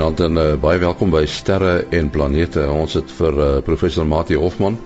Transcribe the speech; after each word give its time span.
Goeienaand 0.00 0.20
en 0.24 0.36
uh, 0.40 0.52
baie 0.56 0.78
welkom 0.80 1.10
by 1.12 1.26
Sterre 1.28 1.72
en 1.92 2.06
Planete. 2.08 2.62
Ons 2.72 2.94
het 2.96 3.10
vir 3.12 3.36
uh, 3.36 3.48
professor 3.66 4.06
Mati 4.08 4.38
Hofman 4.40 4.78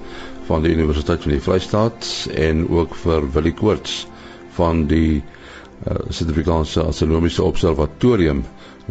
van 0.48 0.64
die 0.64 0.72
Universiteit 0.74 1.22
van 1.22 1.30
die 1.36 1.42
Vrystaat 1.44 2.08
en 2.34 2.64
ook 2.66 2.96
vir 2.98 3.28
Willie 3.36 3.52
Koorts 3.54 4.08
van 4.56 4.80
die 4.90 5.20
uh, 5.20 5.94
Suid-Afrikaanse 6.10 6.82
Astronomiese 6.88 7.46
Observatorium 7.46 8.42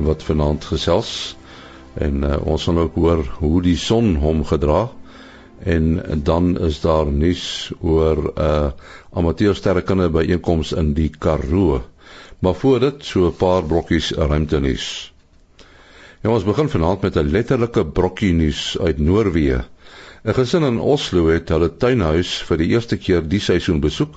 wat 0.08 0.24
vanaand 0.24 0.64
gesels. 0.72 1.12
En 2.00 2.24
uh, 2.24 2.38
ons 2.48 2.70
gaan 2.70 2.80
ook 2.86 2.96
hoor 2.96 3.28
hoe 3.42 3.60
die 3.68 3.76
son 3.76 4.16
hom 4.24 4.46
gedra 4.48 4.86
en 5.76 5.98
dan 6.24 6.54
is 6.70 6.80
daar 6.88 7.12
nuus 7.12 7.46
oor 7.82 8.30
'n 8.30 8.32
uh, 8.40 8.72
amateursterrekunde 9.12 10.08
byeenkoms 10.10 10.72
in 10.72 10.94
die 10.96 11.12
Karoo. 11.20 11.82
Maar 12.40 12.56
voor 12.64 12.80
dit 12.80 13.04
so 13.12 13.28
'n 13.28 13.36
paar 13.36 13.64
brokkies 13.64 14.12
ruimte 14.16 14.60
nuus. 14.64 15.13
Ja, 16.24 16.32
ons 16.32 16.46
begin 16.48 16.70
vanaand 16.72 17.02
met 17.04 17.18
'n 17.20 17.32
letterlike 17.32 17.82
brokkie 17.86 18.34
nuus 18.34 18.78
uit 18.80 18.98
Noorwe. 18.98 19.64
'n 20.24 20.34
Gesin 20.34 20.64
in 20.64 20.80
Oslo 20.80 21.26
het 21.28 21.50
hulle 21.50 21.68
tuinhuis 21.78 22.30
vir 22.48 22.58
die 22.62 22.68
eerste 22.68 22.98
keer 22.98 23.28
die 23.34 23.40
seisoen 23.40 23.82
besoek 23.84 24.14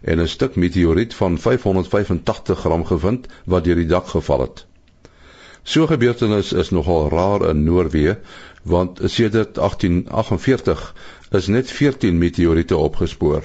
en 0.00 0.20
'n 0.20 0.28
stuk 0.28 0.56
meteoriet 0.56 1.14
van 1.14 1.36
585 1.38 2.58
gram 2.58 2.84
gevind 2.84 3.28
wat 3.44 3.64
deur 3.64 3.76
die 3.76 3.86
dak 3.86 4.06
geval 4.06 4.40
het. 4.40 4.64
So 5.62 5.82
'n 5.82 5.92
gebeurtenis 5.92 6.52
is 6.52 6.70
nogal 6.70 7.08
rar 7.10 7.48
in 7.50 7.64
Noorwe 7.64 8.18
want 8.62 9.00
sedert 9.04 9.58
1848 9.58 10.94
is 11.30 11.46
net 11.46 11.70
14 11.70 12.18
meteoriete 12.18 12.76
opgespoor. 12.76 13.44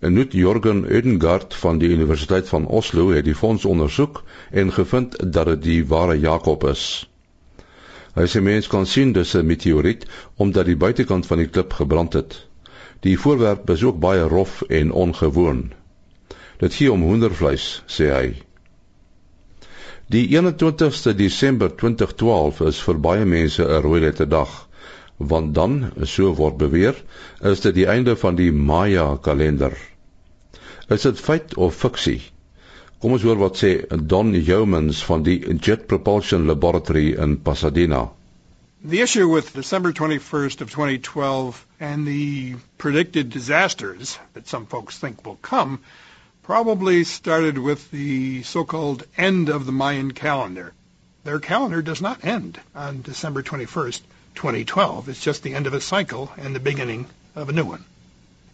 Nut 0.00 0.32
Jorgen 0.32 0.84
Edengard 0.84 1.54
van 1.54 1.78
die 1.78 1.88
Universiteit 1.88 2.48
van 2.48 2.66
Oslo 2.66 3.10
het 3.14 3.24
die 3.24 3.34
fonds 3.34 3.64
ondersoek 3.64 4.24
en 4.50 4.72
gevind 4.72 5.32
dat 5.32 5.46
dit 5.46 5.62
die 5.62 5.86
ware 5.86 6.18
Jakob 6.18 6.64
is. 6.66 6.82
Hy 8.18 8.26
sê 8.26 8.42
mens 8.42 8.66
kan 8.66 8.86
sien 8.86 9.12
dis 9.12 9.36
'n 9.38 9.46
meteoriet 9.46 10.06
omdat 10.36 10.66
die 10.66 10.76
buitekant 10.76 11.26
van 11.26 11.38
die 11.38 11.46
klip 11.46 11.72
gebrand 11.72 12.12
het. 12.12 12.46
Die 13.06 13.18
voorwerp 13.18 13.70
is 13.70 13.82
ook 13.82 14.00
baie 14.00 14.22
rof 14.22 14.62
en 14.62 14.90
ongewoon. 14.90 15.72
Dit 16.58 16.74
gee 16.74 16.92
om 16.92 17.02
hoendervleis, 17.02 17.82
sê 17.86 18.10
hy. 18.10 18.34
Die 20.06 20.26
21ste 20.34 21.14
Desember 21.14 21.70
2012 21.76 22.60
is 22.60 22.82
vir 22.82 22.98
baie 22.98 23.24
mense 23.24 23.62
'n 23.62 23.82
rooi 23.82 24.00
letter 24.00 24.28
dag 24.28 24.67
want 25.18 25.52
dan 25.54 25.92
so 26.06 26.32
word 26.32 26.58
beweer 26.58 26.96
is 27.42 27.60
dit 27.60 27.74
die 27.74 27.86
einde 27.86 28.16
van 28.16 28.36
die 28.36 28.50
Maya 28.52 29.16
kalender. 29.16 29.76
Is 30.88 31.02
dit 31.02 31.20
feit 31.20 31.54
of 31.56 31.74
fiksie? 31.74 32.20
Kom 33.02 33.12
ons 33.14 33.22
hoor 33.22 33.38
wat 33.38 33.58
sê 33.58 33.72
Don 34.12 34.32
Yeomans 34.34 35.02
van 35.06 35.22
die 35.22 35.38
Jet 35.58 35.86
Propulsion 35.86 36.46
Laboratory 36.46 37.12
in 37.14 37.36
Pasadena. 37.38 38.08
The 38.84 39.00
issue 39.00 39.28
with 39.28 39.52
December 39.54 39.92
21st 39.92 40.60
of 40.60 40.70
2012 40.70 41.66
and 41.80 42.06
the 42.06 42.54
predicted 42.78 43.30
disasters 43.30 44.18
that 44.34 44.48
some 44.48 44.66
folks 44.66 44.98
think 44.98 45.26
will 45.26 45.38
come 45.42 45.80
probably 46.42 47.04
started 47.04 47.58
with 47.58 47.90
the 47.90 48.42
so-called 48.44 49.04
end 49.16 49.48
of 49.48 49.66
the 49.66 49.72
Mayan 49.72 50.12
calendar. 50.12 50.72
Their 51.24 51.40
calendar 51.40 51.82
does 51.82 52.00
not 52.00 52.24
end 52.24 52.58
on 52.74 53.02
December 53.02 53.42
21st. 53.42 54.00
2012. 54.38 55.08
It's 55.08 55.20
just 55.20 55.42
the 55.42 55.54
end 55.54 55.66
of 55.66 55.74
a 55.74 55.80
cycle 55.80 56.30
and 56.38 56.54
the 56.54 56.60
beginning 56.60 57.06
of 57.34 57.48
a 57.48 57.52
new 57.52 57.64
one. 57.64 57.84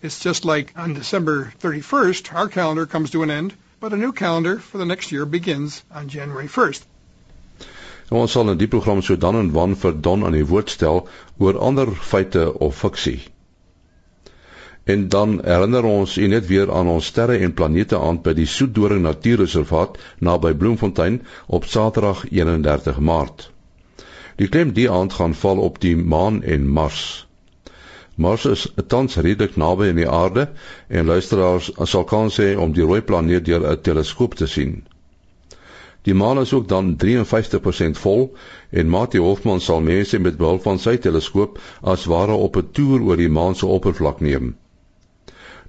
It's 0.00 0.20
just 0.20 0.46
like 0.46 0.72
on 0.76 0.94
December 0.94 1.52
31st, 1.60 2.34
our 2.34 2.48
calendar 2.48 2.86
comes 2.86 3.10
to 3.10 3.22
an 3.22 3.30
end, 3.30 3.52
but 3.80 3.92
a 3.92 3.96
new 3.96 4.12
calendar 4.12 4.58
for 4.58 4.78
the 4.78 4.86
next 4.86 5.12
year 5.12 5.26
begins 5.26 5.82
on 5.94 6.08
January 6.08 6.48
1st. 6.48 6.82
Nou, 8.10 8.20
ons 8.20 8.32
sal 8.36 8.50
in 8.52 8.58
die 8.60 8.68
program 8.68 9.02
so 9.02 9.16
dan 9.16 9.36
en 9.36 9.52
wan 9.52 9.76
vir 9.80 9.94
Don 10.08 10.24
aan 10.24 10.36
die 10.36 10.44
woord 10.48 10.72
stel 10.72 11.06
oor 11.38 11.60
ander 11.68 11.92
feite 12.12 12.48
of 12.66 12.80
fiksie. 12.80 13.20
En 14.84 15.08
dan 15.08 15.38
herinner 15.44 15.84
ons 15.88 16.16
u 16.16 16.28
net 16.28 16.46
weer 16.48 16.72
aan 16.72 16.92
ons 16.96 17.06
sterre 17.12 17.38
en 17.44 17.56
planete 17.56 18.00
aan 18.00 18.20
by 18.24 18.36
die 18.36 18.48
Soetdoring 18.56 19.04
Natuurreservaat 19.04 19.96
naby 20.20 20.52
Bloemfontein 20.52 21.22
op 21.46 21.64
Saterdag 21.64 22.24
31 22.30 23.00
Maart. 23.00 23.50
Die 24.36 24.48
klem 24.48 24.72
die 24.74 24.90
aand 24.90 25.12
gaan 25.12 25.34
val 25.34 25.58
op 25.58 25.80
die 25.80 25.96
maan 25.96 26.42
en 26.42 26.68
Mars. 26.68 27.26
Mars 28.14 28.44
is 28.44 28.66
tans 28.86 29.16
redelik 29.16 29.56
naby 29.56 29.88
aan 29.90 30.00
die 30.00 30.08
aarde 30.10 30.48
en 30.88 31.06
luisteraars 31.06 31.70
sal 31.90 32.04
kan 32.04 32.30
sê 32.30 32.54
om 32.56 32.72
die 32.72 32.86
rooi 32.86 33.00
planeet 33.02 33.44
deur 33.46 33.66
'n 33.70 33.80
teleskoop 33.82 34.34
te 34.34 34.46
sien. 34.46 34.74
Die 36.04 36.14
maan 36.14 36.38
is 36.38 36.52
ook 36.52 36.68
dan 36.68 36.96
53% 36.96 37.98
vol 37.98 38.36
en 38.70 38.88
Mati 38.88 39.18
Hofman 39.18 39.60
sal 39.60 39.80
mense 39.80 40.18
met 40.18 40.36
behulp 40.36 40.62
van 40.62 40.78
sy 40.78 40.96
teleskoop 40.96 41.58
as 41.82 42.04
ware 42.04 42.32
op 42.46 42.56
'n 42.56 42.68
toer 42.72 43.00
oor 43.02 43.16
die 43.16 43.30
maan 43.38 43.54
se 43.54 43.66
oppervlak 43.66 44.20
neem. 44.20 44.56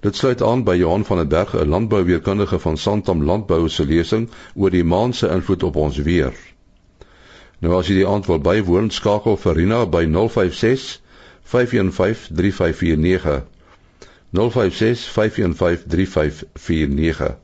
Dit 0.02 0.16
sluit 0.16 0.42
aan 0.42 0.64
by 0.64 0.76
Johan 0.76 1.06
van 1.06 1.18
der 1.18 1.28
Berg, 1.28 1.54
'n 1.56 1.70
landbouweerkundige 1.70 2.60
van 2.60 2.78
Santam 2.78 3.24
Landbou 3.24 3.70
se 3.70 3.86
lesing 3.86 4.30
oor 4.56 4.70
die 4.70 4.84
maan 4.84 5.14
se 5.14 5.28
invloed 5.28 5.64
op 5.64 5.76
ons 5.76 5.98
weer. 5.98 6.34
Nou 7.64 7.78
as 7.80 7.88
jy 7.88 8.02
die 8.02 8.08
wil 8.28 8.40
bywoon, 8.44 8.92
skakel 8.92 9.38
vir 9.38 9.56
Rina 9.56 9.86
by 9.86 10.04
056 10.06 11.00
515 11.46 12.36
3549. 12.36 13.44
056 14.36 15.08
515 15.16 15.88
3549. 15.88 17.36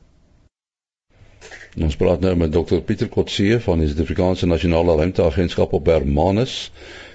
Ons 1.80 1.96
praat 1.96 2.20
nou 2.20 2.34
met 2.36 2.52
Dr 2.52 2.82
Pieter 2.84 3.08
Kotse 3.08 3.56
van 3.64 3.80
die 3.80 3.88
Suid-Afrikaanse 3.88 4.46
Nasionale 4.46 4.98
Ruimteagentskap 4.98 5.72
op 5.72 5.86
Hermanus. 5.88 6.72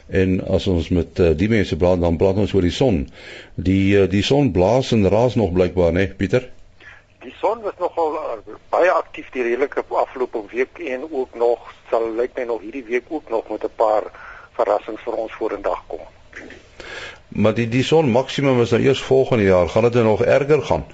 En 0.08 0.40
as 0.48 0.66
ons 0.72 0.88
met 0.90 1.20
uh, 1.20 1.34
die 1.38 1.50
mense 1.52 1.78
praat, 1.78 2.02
dan 2.02 2.18
praat 2.18 2.40
ons 2.42 2.54
oor 2.56 2.66
die 2.66 2.74
son. 2.74 3.04
Die 3.54 3.94
uh, 4.00 4.08
die 4.10 4.24
son 4.26 4.50
blaas 4.56 4.94
en 4.96 5.06
raas 5.14 5.36
nog 5.38 5.54
blykbaar, 5.54 5.94
né, 5.94 6.08
Pieter? 6.10 6.48
Die 7.22 7.36
son 7.38 7.62
was 7.62 7.78
nogal 7.78 8.16
uh, 8.18 8.56
baie 8.74 8.90
aktief 8.96 9.30
die 9.36 9.46
redelike 9.46 9.84
afgelope 10.02 10.42
week 10.50 10.80
en 10.80 11.06
ook 11.12 11.36
nog 11.38 11.70
sal 11.90 12.10
lyk 12.16 12.36
my 12.36 12.44
nog 12.44 12.62
hierdie 12.62 12.84
week 12.84 13.10
ook 13.10 13.30
nog 13.30 13.50
met 13.50 13.64
'n 13.64 13.76
paar 13.76 14.04
verrassings 14.58 15.02
vir 15.02 15.14
ons 15.14 15.34
vorendag 15.34 15.84
kom. 15.88 16.00
Maar 17.28 17.54
die 17.54 17.68
die 17.68 17.84
son 17.84 18.10
maksimum 18.12 18.62
is 18.62 18.72
nou 18.72 18.82
eers 18.82 19.02
volgende 19.02 19.44
jaar, 19.44 19.70
gaan 19.70 19.84
dit 19.84 19.94
nou 19.94 20.06
nog 20.06 20.24
erger 20.24 20.62
gaan? 20.62 20.86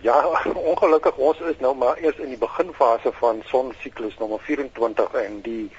Ja, 0.00 0.42
ongelukkig 0.72 1.16
ons 1.16 1.38
is 1.40 1.58
nou 1.58 1.76
maar 1.76 1.96
eers 1.98 2.16
in 2.16 2.28
die 2.28 2.38
beginfase 2.38 3.12
van 3.12 3.42
sonsiklus 3.46 4.18
nommer 4.18 4.40
24 4.40 5.12
en 5.12 5.40
die 5.40 5.70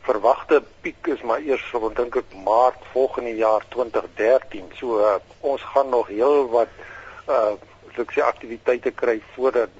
verwagte 0.00 0.62
piek 0.80 1.06
is 1.06 1.22
maar 1.22 1.40
eers 1.40 1.68
so 1.70 1.90
dink 1.94 2.16
ek 2.16 2.34
Maart 2.44 2.82
volgende 2.92 3.34
jaar 3.36 3.64
2013. 3.68 4.70
So 4.78 5.00
uh, 5.00 5.16
ons 5.40 5.62
gaan 5.62 5.88
nog 5.88 6.08
heel 6.08 6.46
wat 6.54 6.68
uh 7.28 7.56
ek 7.96 8.10
sê 8.12 8.20
aktiwiteite 8.20 8.90
kry 8.92 9.14
voordat 9.34 9.72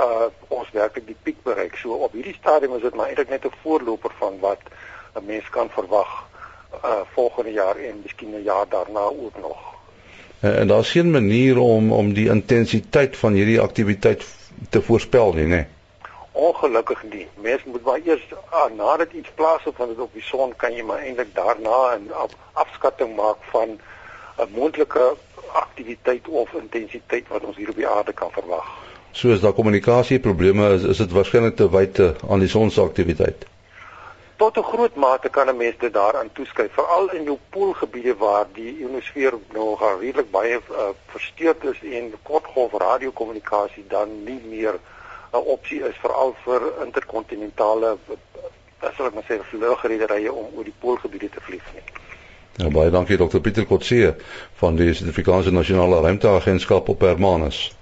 uh 0.00 0.28
ons 0.48 0.70
werklik 0.72 1.06
die 1.06 1.16
piek 1.22 1.42
bereik. 1.42 1.76
So 1.76 1.92
op 2.06 2.12
hierdie 2.12 2.34
stadium 2.34 2.74
is 2.76 2.82
dit 2.82 2.94
maar 2.94 3.06
eintlik 3.06 3.28
net 3.28 3.44
'n 3.44 3.60
voorloper 3.62 4.12
van 4.18 4.38
wat 4.40 4.62
'n 5.14 5.24
mens 5.26 5.48
kan 5.50 5.68
verwag 5.70 6.12
uh 6.84 7.00
volgende 7.14 7.52
jaar 7.52 7.76
en 7.76 8.00
miskien 8.02 8.34
'n 8.34 8.42
jaar 8.42 8.68
daarna 8.68 9.04
ook 9.24 9.36
nog. 9.40 9.58
En, 10.40 10.56
en 10.56 10.66
daar's 10.66 10.90
geen 10.90 11.10
manier 11.10 11.58
om 11.58 11.92
om 11.92 12.12
die 12.12 12.28
intensiteit 12.28 13.16
van 13.16 13.32
hierdie 13.32 13.60
aktiwiteit 13.60 14.24
te 14.70 14.82
voorspel 14.82 15.32
nie, 15.32 15.46
né? 15.46 15.66
Ongelukkig 16.32 17.02
nie. 17.02 17.28
Mens 17.34 17.64
moet 17.64 17.84
maar 17.84 18.00
eers 18.04 18.26
uh, 18.30 18.64
nadat 18.76 19.12
iets 19.12 19.30
plaasvind 19.34 19.76
van 19.76 19.88
dit 19.88 19.98
op 19.98 20.12
die 20.12 20.22
son 20.22 20.56
kan 20.56 20.72
jy 20.72 20.82
maar 20.82 20.98
eintlik 20.98 21.34
daarna 21.34 21.96
'n 21.96 22.10
afskatting 22.52 23.16
maak 23.16 23.36
van 23.50 23.80
'n 24.38 24.48
moontlike 24.54 25.16
aktiwiteit 25.52 26.28
of 26.28 26.52
intensiteit 26.52 27.28
wat 27.28 27.44
ons 27.44 27.56
hier 27.56 27.68
op 27.68 27.76
die 27.76 27.88
aarde 27.88 28.12
kan 28.12 28.30
verwag. 28.30 28.68
So 29.12 29.32
as 29.32 29.40
daar 29.40 29.52
kommunikasieprobleme 29.52 30.72
is, 30.74 30.82
is 30.82 30.96
dit 30.96 31.12
waarskynlik 31.12 31.56
te 31.56 31.70
wyte 31.70 32.14
aan 32.28 32.38
die 32.38 32.48
son 32.48 32.70
se 32.70 32.80
aktiwiteit. 32.80 33.46
Tot 34.36 34.56
'n 34.56 34.62
groot 34.62 34.94
mate 34.94 35.28
kan 35.28 35.48
'n 35.48 35.56
mens 35.56 35.74
dit 35.78 35.92
daaraan 35.92 36.32
toeskryf, 36.32 36.72
veral 36.72 37.10
in 37.10 37.22
jou 37.22 37.38
poolgebiede 37.50 38.16
waar 38.16 38.46
die 38.52 38.78
ionosfeer 38.78 39.34
nog 39.52 40.00
redelik 40.00 40.30
baie 40.30 40.60
uh, 40.70 40.88
versteurd 41.06 41.64
is 41.64 41.82
en 41.82 42.14
kortgolf 42.22 42.72
radiokommunikasie 42.72 43.84
dan 43.88 44.24
nie 44.24 44.40
meer 44.48 44.74
'n 45.32 45.44
opsie 45.54 45.82
is 45.88 45.96
veral 46.00 46.34
vir 46.44 46.62
interkontinentale 46.84 47.98
as 48.78 48.98
ek 48.98 49.14
maar 49.14 49.26
sê 49.28 49.38
vliegrederye 49.50 50.32
om 50.32 50.46
oor 50.56 50.64
die 50.64 50.78
poolgebiede 50.78 51.28
te 51.28 51.40
vlieg 51.40 51.66
nie. 51.74 51.82
Ja, 52.56 52.70
baie 52.70 52.90
dankie 52.90 53.16
Dr 53.16 53.40
Pieter 53.40 53.66
Kotse 53.66 54.16
van 54.54 54.76
die 54.76 54.94
Suid-Afrikaanse 54.94 55.52
Nasionale 55.52 56.00
Ruimteagentskap 56.00 56.88
op 56.88 57.00
Hermanus. 57.00 57.79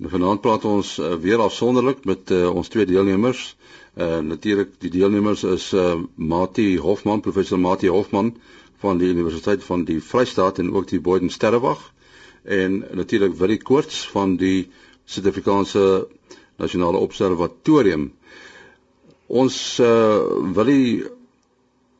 Vanaand 0.00 0.40
praat 0.40 0.64
ons 0.64 0.98
uh, 0.98 1.14
weer 1.20 1.40
afsonderlik 1.44 2.04
met 2.08 2.30
uh, 2.30 2.48
ons 2.54 2.68
twee 2.68 2.86
deelnemers. 2.88 3.56
Uh, 3.96 4.18
Natuurlik 4.24 4.78
die 4.80 4.90
deelnemers 4.90 5.42
is 5.44 5.72
uh, 5.76 5.98
Mati 6.14 6.78
Hofman, 6.78 7.20
professor 7.20 7.58
Mati 7.60 7.88
Hofman 7.92 8.32
van 8.80 8.98
die 8.98 9.10
Universiteit 9.12 9.64
van 9.64 9.84
die 9.84 9.98
Vrystaat 10.00 10.58
en 10.58 10.72
ook 10.72 10.88
die 10.88 11.00
Boden 11.00 11.30
Sterrewag 11.30 11.92
en 12.42 12.84
natuurlik 12.96 13.34
Willie 13.36 13.60
Koorts 13.62 14.06
van 14.08 14.36
die 14.40 14.70
Suid-Afrikaanse 15.04 16.08
Nasionale 16.56 16.96
Observatorium. 16.96 18.12
Ons 19.26 19.78
uh 19.84 20.54
wil 20.56 20.64
nie 20.72 21.19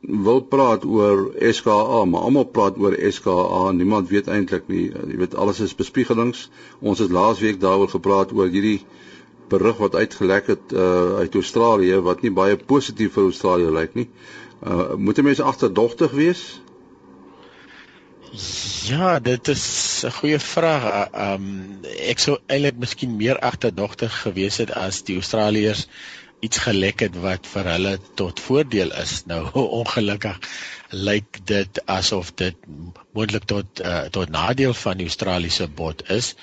wil 0.01 0.41
praat 0.41 0.85
oor 0.85 1.29
SKA, 1.37 2.05
maar 2.05 2.21
almal 2.21 2.45
praat 2.49 2.77
oor 2.77 2.97
SKA. 3.09 3.71
Niemand 3.71 4.09
weet 4.09 4.27
eintlik 4.27 4.67
nie. 4.67 4.89
Jy 4.89 5.17
weet 5.21 5.35
alles 5.35 5.59
is 5.59 5.75
bespiegelings. 5.77 6.49
Ons 6.79 6.99
het 6.99 7.11
laasweek 7.13 7.61
daaroor 7.61 7.89
gepraat 7.89 8.33
oor 8.33 8.49
hierdie 8.49 8.81
berig 9.51 9.77
wat 9.77 9.95
uitgelek 9.95 10.47
het 10.47 10.73
uh 10.73 11.19
uit 11.21 11.33
Australië 11.35 11.99
wat 12.01 12.21
nie 12.21 12.31
baie 12.31 12.57
positief 12.57 13.13
vir 13.17 13.29
Australië 13.29 13.71
lyk 13.77 13.95
nie. 13.99 14.07
Uh 14.63 14.95
moet 14.97 15.21
mense 15.21 15.43
agterdogtig 15.43 16.11
wees? 16.17 16.61
Ja, 18.87 19.19
dit 19.19 19.47
is 19.47 19.65
'n 20.07 20.11
goeie 20.11 20.39
vraag. 20.39 20.83
Uh, 20.87 21.33
um 21.33 21.79
ek 21.83 22.19
sou 22.19 22.37
eintlik 22.47 22.77
miskien 22.79 23.15
meer 23.15 23.39
agterdogtig 23.39 24.21
gewees 24.21 24.57
het 24.57 24.71
as 24.71 25.03
die 25.03 25.15
Australiërs 25.15 25.87
iets 26.41 26.57
gelek 26.65 27.03
het 27.05 27.15
wat 27.23 27.47
vir 27.53 27.67
hulle 27.73 27.93
tot 28.19 28.39
voordeel 28.39 28.93
is. 29.03 29.21
Nou 29.29 29.43
ongelukkig 29.81 30.39
lyk 30.91 31.39
dit 31.47 31.81
asof 31.85 32.33
dit 32.41 32.57
moontlik 33.15 33.45
tot 33.51 33.81
uh, 33.85 34.03
tot 34.15 34.33
nadeel 34.33 34.73
van 34.73 34.99
die 34.99 35.07
Australiese 35.09 35.67
bot 35.81 36.03
is. 36.09 36.33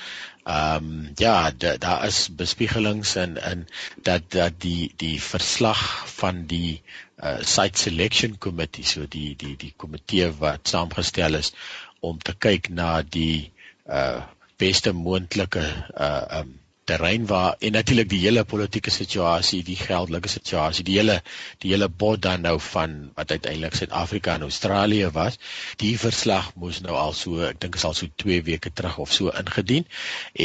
Ehm 0.49 0.85
um, 0.85 1.11
ja, 1.21 1.51
daar 1.61 2.05
is 2.07 2.29
bespiegelings 2.33 3.15
en 3.15 3.37
en 3.51 3.67
dat 4.03 4.31
dat 4.33 4.61
die 4.65 4.93
die 4.97 5.19
verslag 5.23 5.83
van 6.15 6.47
die 6.47 6.81
uh, 7.23 7.37
site 7.43 7.79
selection 7.79 8.39
committee, 8.39 8.85
so 8.85 9.05
die 9.09 9.37
die 9.37 9.57
die 9.57 9.75
komitee 9.77 10.31
wat 10.39 10.69
saamgestel 10.69 11.35
is 11.35 11.53
om 12.01 12.19
te 12.19 12.35
kyk 12.47 12.69
na 12.69 13.03
die 13.03 13.53
uh 13.87 14.23
beste 14.59 14.93
moontlike 14.93 15.67
uh 16.07 16.41
um 16.41 16.57
terrein 16.89 17.27
waar 17.29 17.57
en 17.65 17.77
natuurlik 17.77 18.09
die 18.11 18.21
hele 18.23 18.45
politieke 18.49 18.93
situasie, 18.95 19.61
die 19.67 19.77
geldelike 19.77 20.31
situasie, 20.33 20.85
die 20.89 20.97
hele 20.99 21.19
die 21.63 21.73
hele 21.75 21.89
bod 21.89 22.23
dan 22.25 22.47
nou 22.47 22.57
van 22.71 22.97
wat 23.19 23.35
uiteindelik 23.35 23.77
Suid-Afrika 23.79 24.35
en 24.35 24.47
Australië 24.49 25.11
was. 25.17 25.39
Die 25.83 25.95
verslag 26.01 26.51
moes 26.57 26.81
nou 26.85 26.97
al 26.97 27.15
so, 27.17 27.43
ek 27.49 27.61
dink 27.65 27.79
is 27.81 27.87
al 27.89 27.97
so 27.99 28.09
2 28.25 28.41
weke 28.49 28.73
terug 28.73 28.99
of 29.05 29.13
so 29.13 29.35
ingedien. 29.43 29.87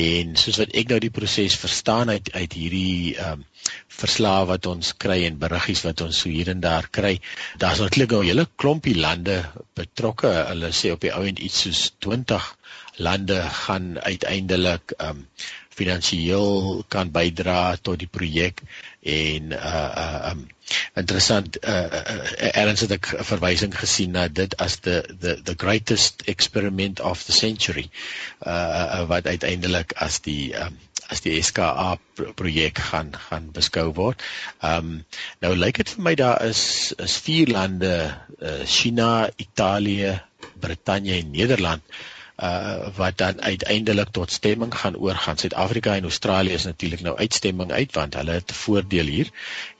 En 0.04 0.36
soos 0.40 0.60
wat 0.62 0.76
ek 0.84 0.92
nou 0.92 1.00
die 1.04 1.14
proses 1.14 1.58
verstaan 1.60 2.14
uit 2.14 2.34
uit 2.34 2.60
hierdie 2.60 3.16
ehm 3.16 3.40
um, 3.40 3.50
verslae 3.96 4.48
wat 4.50 4.66
ons 4.68 4.90
kry 5.00 5.22
en 5.24 5.38
beriggies 5.40 5.86
wat 5.86 6.02
ons 6.04 6.18
so 6.24 6.28
hier 6.28 6.50
en 6.52 6.60
daar 6.64 6.90
kry, 6.98 7.14
daar's 7.62 7.80
nou 7.80 7.88
'n 7.94 8.26
hele 8.28 8.48
klompie 8.58 8.96
lande 8.96 9.38
betrokke. 9.80 10.28
Hulle 10.50 10.72
sê 10.76 10.92
op 10.92 11.00
die 11.02 11.14
ou 11.16 11.24
end 11.24 11.40
iets 11.40 11.62
soos 11.62 11.94
20 12.00 12.50
lande 12.98 13.40
gaan 13.64 14.00
uiteindelik 14.00 14.92
ehm 14.98 15.10
um, 15.10 15.28
finansiëel 15.78 16.84
kan 16.94 17.12
bydra 17.14 17.76
tot 17.82 18.00
die 18.02 18.10
projek 18.18 18.62
en 19.14 19.52
uh 19.58 19.92
uh 20.04 20.32
um 20.32 20.46
interessant 20.98 21.58
uh, 21.64 21.88
uh 22.02 22.52
erns 22.64 22.86
het 22.86 22.96
ek 22.98 23.10
verwysing 23.32 23.76
gesien 23.76 24.16
na 24.16 24.28
dit 24.28 24.56
as 24.64 24.80
the 24.88 25.02
the 25.26 25.36
the 25.50 25.58
greatest 25.66 26.24
experiment 26.36 27.04
of 27.12 27.26
the 27.28 27.36
century 27.36 27.90
uh, 28.46 29.02
uh 29.02 29.04
wat 29.12 29.28
uiteindelik 29.28 29.94
as 30.08 30.22
die 30.30 30.54
um 30.56 30.80
as 31.14 31.22
die 31.22 31.36
SKA 31.44 31.98
projek 32.40 32.80
gaan 32.90 33.12
gaan 33.28 33.52
beskou 33.54 33.92
word. 33.94 34.24
Ehm 34.62 34.88
um, 34.88 35.06
nou 35.44 35.52
lyk 35.56 35.82
dit 35.82 35.92
vir 35.96 36.06
my 36.08 36.14
daar 36.18 36.42
is 36.48 36.64
is 37.06 37.18
vier 37.28 37.52
lande, 37.54 37.94
uh, 38.40 38.64
China, 38.66 39.30
Italië, 39.38 40.16
Brittanje 40.64 41.20
en 41.20 41.32
Nederland 41.36 41.84
uh 42.38 42.88
wat 42.96 43.18
dan 43.18 43.42
uiteindelik 43.42 44.10
tot 44.12 44.32
stemming 44.32 44.76
gaan 44.76 44.96
oorgaan. 44.98 45.38
Suid-Afrika 45.38 45.96
en 45.96 46.04
Australië 46.04 46.50
is 46.50 46.64
natuurlik 46.64 47.02
nou 47.02 47.18
uitstemming 47.18 47.72
uit 47.72 47.94
want 47.94 48.14
hulle 48.14 48.32
het 48.32 48.52
'n 48.52 48.54
voordeel 48.54 49.06
hier. 49.06 49.30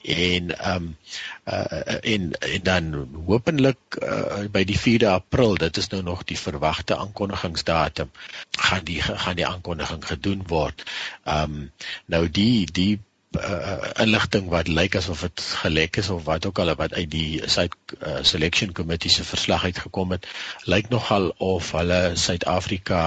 En 0.02 0.72
um 0.74 0.96
uh 1.44 2.04
en, 2.14 2.32
en 2.32 2.60
dan 2.62 3.08
hopelik 3.26 3.78
uh, 4.02 4.46
by 4.50 4.64
die 4.64 4.78
4de 4.78 5.06
April, 5.06 5.54
dit 5.54 5.76
is 5.76 5.88
nou 5.88 6.02
nog 6.02 6.24
die 6.24 6.38
verwagte 6.38 6.96
aankondigingsdatum, 6.96 8.10
gaan 8.50 8.84
die 8.84 9.02
gaan 9.02 9.36
die 9.36 9.46
aankondiging 9.46 10.06
gedoen 10.06 10.42
word. 10.46 10.82
Um 11.24 11.72
nou 12.06 12.30
die 12.30 12.68
die 12.72 13.00
uh, 13.36 13.90
inligting 14.04 14.48
wat 14.52 14.68
lyk 14.68 14.96
asof 15.00 15.24
dit 15.26 15.44
gelek 15.62 15.96
is 16.02 16.10
of 16.10 16.24
wat 16.28 16.46
ook 16.46 16.58
al 16.58 16.74
wat 16.80 16.94
uit 16.94 17.10
die 17.10 17.42
site 17.46 17.76
uh, 18.00 18.22
selection 18.22 18.72
committee 18.72 19.10
se 19.10 19.24
verslag 19.24 19.64
uitgekom 19.64 20.14
het 20.16 20.26
lyk 20.64 20.88
nogal 20.88 21.32
of 21.38 21.72
hulle 21.76 22.02
Suid-Afrika 22.14 23.04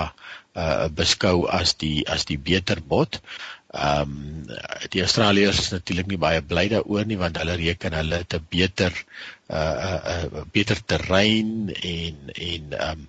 uh, 0.57 0.87
beskou 0.89 1.45
as 1.59 1.75
die 1.81 2.01
as 2.09 2.25
die 2.25 2.39
beter 2.39 2.81
bot. 2.81 3.21
Ehm 3.77 4.13
um, 4.15 4.45
die 4.93 5.01
Australiërs 5.03 5.59
is 5.59 5.71
natuurlik 5.73 6.07
nie 6.07 6.19
baie 6.21 6.41
bly 6.41 6.67
daaroor 6.71 7.05
nie 7.05 7.17
want 7.19 7.37
hulle 7.41 7.57
reken 7.59 7.97
hulle 7.97 8.21
het 8.23 8.33
'n 8.37 8.45
beter 8.49 8.93
uh 9.51 9.75
uh, 9.87 9.99
uh 10.11 10.43
beter 10.55 10.79
terrein 10.85 11.73
en 11.75 12.31
en 12.33 12.71
ehm 12.79 12.91
um, 12.91 13.07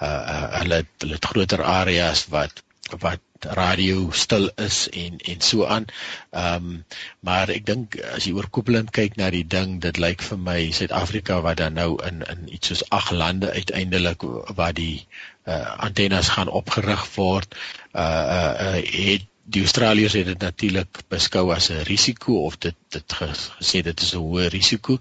uh, 0.00 0.06
uh 0.06 0.46
hulle 0.60 0.84
hulle 1.02 1.18
het 1.18 1.30
groter 1.32 1.64
areas 1.64 2.26
wat 2.34 2.62
wat 3.02 3.20
radio 3.44 4.10
stil 4.10 4.50
is 4.56 4.88
en 4.88 5.18
en 5.18 5.40
so 5.40 5.64
aan. 5.66 5.86
Ehm 6.30 6.54
um, 6.54 6.84
maar 7.20 7.48
ek 7.54 7.66
dink 7.66 7.96
as 8.14 8.26
jy 8.26 8.34
oorkoepelend 8.36 8.90
kyk 8.90 9.16
na 9.16 9.30
die 9.30 9.46
ding, 9.46 9.78
dit 9.80 9.98
lyk 9.98 10.22
vir 10.22 10.38
my 10.38 10.58
Suid-Afrika 10.74 11.40
wat 11.46 11.60
dan 11.62 11.78
nou 11.78 11.90
in 12.10 12.22
in 12.26 12.46
iets 12.54 12.72
soos 12.72 12.84
ag 12.90 13.10
lande 13.10 13.50
uiteindelik 13.50 14.22
waar 14.54 14.74
die 14.74 15.06
uh, 15.46 15.78
antennes 15.88 16.28
gaan 16.28 16.48
opgerig 16.48 17.04
word, 17.14 17.54
uh 17.94 18.24
uh, 18.38 18.52
uh 18.68 18.80
het 18.82 19.26
die 19.48 19.62
Australiërs 19.64 20.16
het 20.18 20.26
dit 20.28 20.44
natuurlik 20.44 21.00
beskou 21.08 21.48
as 21.54 21.70
'n 21.70 21.84
risiko 21.88 22.44
of 22.44 22.58
dit 22.58 22.76
dit 22.88 23.14
gesê 23.20 23.82
dit 23.82 24.00
is 24.00 24.12
'n 24.14 24.24
hoë 24.24 24.48
risiko 24.52 24.98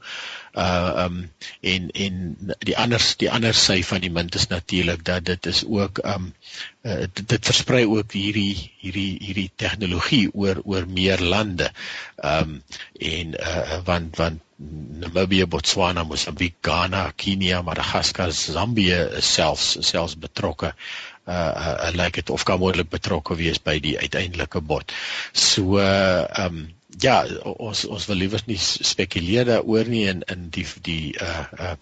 uh 0.58 1.06
um 1.06 1.18
en 1.62 1.90
en 1.92 2.16
die 2.60 2.78
ander 2.78 3.02
die 3.18 3.30
ander 3.32 3.54
sy 3.54 3.84
van 3.84 4.02
die 4.02 4.10
munt 4.10 4.36
is 4.36 4.48
natuurlik 4.48 5.04
dat 5.06 5.26
dit 5.26 5.46
is 5.46 5.64
ook 5.66 6.00
um 6.14 6.34
uh, 6.82 7.06
dit, 7.14 7.30
dit 7.30 7.46
versprei 7.46 7.86
ook 7.86 8.12
hierdie 8.12 8.72
hierdie 8.80 9.18
hierdie 9.22 9.52
tegnologie 9.56 10.30
oor 10.34 10.62
oor 10.64 10.88
meer 10.88 11.22
lande. 11.22 11.72
Um 12.24 12.64
en 13.00 13.36
uh 13.40 13.80
want 13.86 14.16
want 14.16 14.42
Namibië, 15.00 15.46
Botswana, 15.46 16.04
Mosambiek, 16.04 16.56
Ghana, 16.62 17.12
Kenia, 17.16 17.62
Madagaskar, 17.62 18.32
Zambië 18.32 19.22
selfs 19.22 19.78
selfs 19.86 20.18
betrokke 20.18 20.74
uh 21.28 21.76
uh 21.88 21.92
lyk 21.96 22.20
dit 22.22 22.30
of 22.30 22.44
kan 22.48 22.60
moontlik 22.60 22.90
betrokke 22.90 23.36
wees 23.36 23.60
by 23.64 23.78
die 23.84 23.98
uiteindelike 24.00 24.62
bod. 24.62 24.94
So 25.34 25.78
uh 25.84 26.26
um 26.46 26.68
ja, 27.00 27.20
ons 27.44 27.86
ons 27.86 28.08
wil 28.10 28.22
liewer 28.24 28.42
nie 28.48 28.60
spekuleer 28.62 29.46
daaroor 29.46 29.92
nie 29.92 30.08
in 30.10 30.24
in 30.32 30.50
die 30.50 30.66
die 30.82 31.16
uh 31.22 31.46
uh 31.60 31.76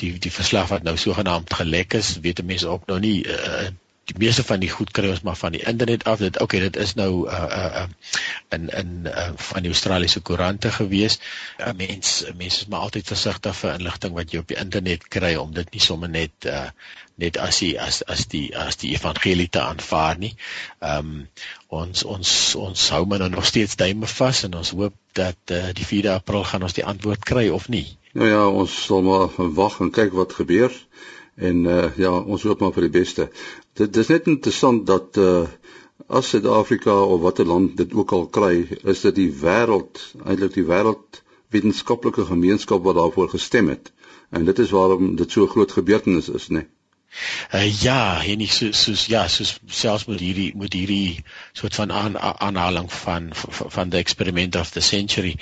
die 0.00 0.14
die 0.18 0.32
verslag 0.32 0.70
wat 0.72 0.82
nou 0.86 0.96
sogenaamd 0.96 1.52
gelek 1.54 1.94
is, 1.98 2.16
weet 2.24 2.44
mense 2.44 2.68
ook 2.68 2.86
nog 2.88 3.00
nie 3.04 3.18
uh 3.26 3.68
meeste 4.18 4.44
van 4.44 4.60
die 4.60 4.70
goed 4.70 4.90
kry 4.90 5.10
ons 5.10 5.22
maar 5.26 5.36
van 5.36 5.52
die 5.52 5.62
internet 5.62 6.04
af. 6.04 6.18
Dit 6.18 6.40
okay, 6.40 6.60
dit 6.60 6.76
is 6.76 6.94
nou 6.94 7.28
uh 7.28 7.82
uh 7.82 7.86
in 8.48 8.68
in 8.68 8.90
uh, 9.06 9.28
van 9.36 9.62
die 9.62 9.70
Australiese 9.70 10.20
koerante 10.20 10.72
gewees. 10.72 11.20
Uh, 11.58 11.72
mens 11.76 12.24
mense 12.36 12.64
is 12.64 12.66
maar 12.66 12.88
altyd 12.88 13.06
versigtig 13.06 13.56
vir 13.56 13.76
inligting 13.78 14.16
wat 14.16 14.32
jy 14.32 14.42
op 14.42 14.48
die 14.48 14.58
internet 14.58 15.08
kry 15.08 15.34
om 15.34 15.54
dit 15.54 15.70
nie 15.72 15.84
sommer 15.84 16.08
net 16.08 16.50
uh 16.50 16.68
net 17.20 17.36
as 17.36 17.60
die 17.60 17.74
as 17.80 18.00
as 18.02 18.26
die 18.32 18.48
as 18.56 18.78
die 18.80 18.94
evangelie 18.96 19.48
te 19.48 19.60
aanvaar 19.60 20.18
nie. 20.18 20.34
Ehm 20.80 21.12
um, 21.12 21.28
ons 21.80 22.02
ons 22.02 22.30
ons 22.58 22.88
hou 22.94 23.04
maar 23.06 23.28
nog 23.30 23.46
steeds 23.46 23.76
duime 23.76 24.08
vas 24.10 24.42
en 24.48 24.56
ons 24.58 24.72
hoop 24.74 24.94
dat 25.18 25.54
uh, 25.54 25.68
die 25.76 25.86
4de 25.86 26.14
April 26.16 26.44
gaan 26.44 26.64
ons 26.66 26.74
die 26.78 26.86
antwoord 26.92 27.24
kry 27.32 27.48
of 27.48 27.68
nie. 27.68 27.86
Nou 28.12 28.28
ja, 28.28 28.42
ons 28.48 28.74
sal 28.86 29.04
maar 29.06 29.36
wag 29.54 29.78
en 29.84 29.92
kyk 29.94 30.16
wat 30.18 30.34
gebeur 30.40 30.74
en 31.34 31.64
uh, 31.64 31.96
ja, 31.96 32.12
ons 32.20 32.42
hoop 32.42 32.60
maar 32.60 32.72
vir 32.72 32.88
die 32.88 32.98
beste. 33.00 33.28
Dit 33.78 33.92
dis 33.94 34.08
net 34.08 34.26
interessant 34.26 34.86
dat 34.86 35.16
uh 35.16 35.46
as 36.08 36.30
Suid-Afrika 36.32 36.94
of 37.04 37.20
watter 37.20 37.46
land 37.46 37.76
dit 37.76 37.92
ook 37.94 38.12
al 38.16 38.24
kry, 38.26 38.66
is 38.88 39.02
dit 39.04 39.14
die 39.14 39.28
wêreld, 39.42 40.00
eintlik 40.24 40.56
die 40.56 40.64
wêreld 40.66 41.20
wetenskaplike 41.54 42.24
gemeenskap 42.24 42.82
wat 42.82 42.96
daarvoor 42.96 43.28
gestem 43.28 43.68
het. 43.68 43.92
En 44.30 44.44
dit 44.48 44.58
is 44.58 44.72
waarom 44.74 45.14
dit 45.16 45.30
so 45.30 45.44
'n 45.44 45.52
groot 45.54 45.72
gebeurtenis 45.72 46.28
is, 46.28 46.48
né? 46.48 46.64
Nee? 46.64 46.79
Uh, 47.54 47.82
ja, 47.82 48.22
en 48.22 48.38
nie 48.38 48.48
so 48.48 48.70
soos 48.76 49.06
ja, 49.10 49.24
soos 49.28 49.56
selfs 49.66 50.06
met 50.06 50.20
hierdie 50.22 50.50
met 50.58 50.74
hierdie 50.76 51.24
soort 51.58 51.74
van 51.74 51.92
aan, 51.92 52.18
aanhaling 52.20 52.86
van 52.92 53.30
van, 53.34 53.70
van 53.76 53.90
the 53.90 53.98
experiment 53.98 54.56
of 54.56 54.70
the 54.70 54.80
century. 54.80 55.34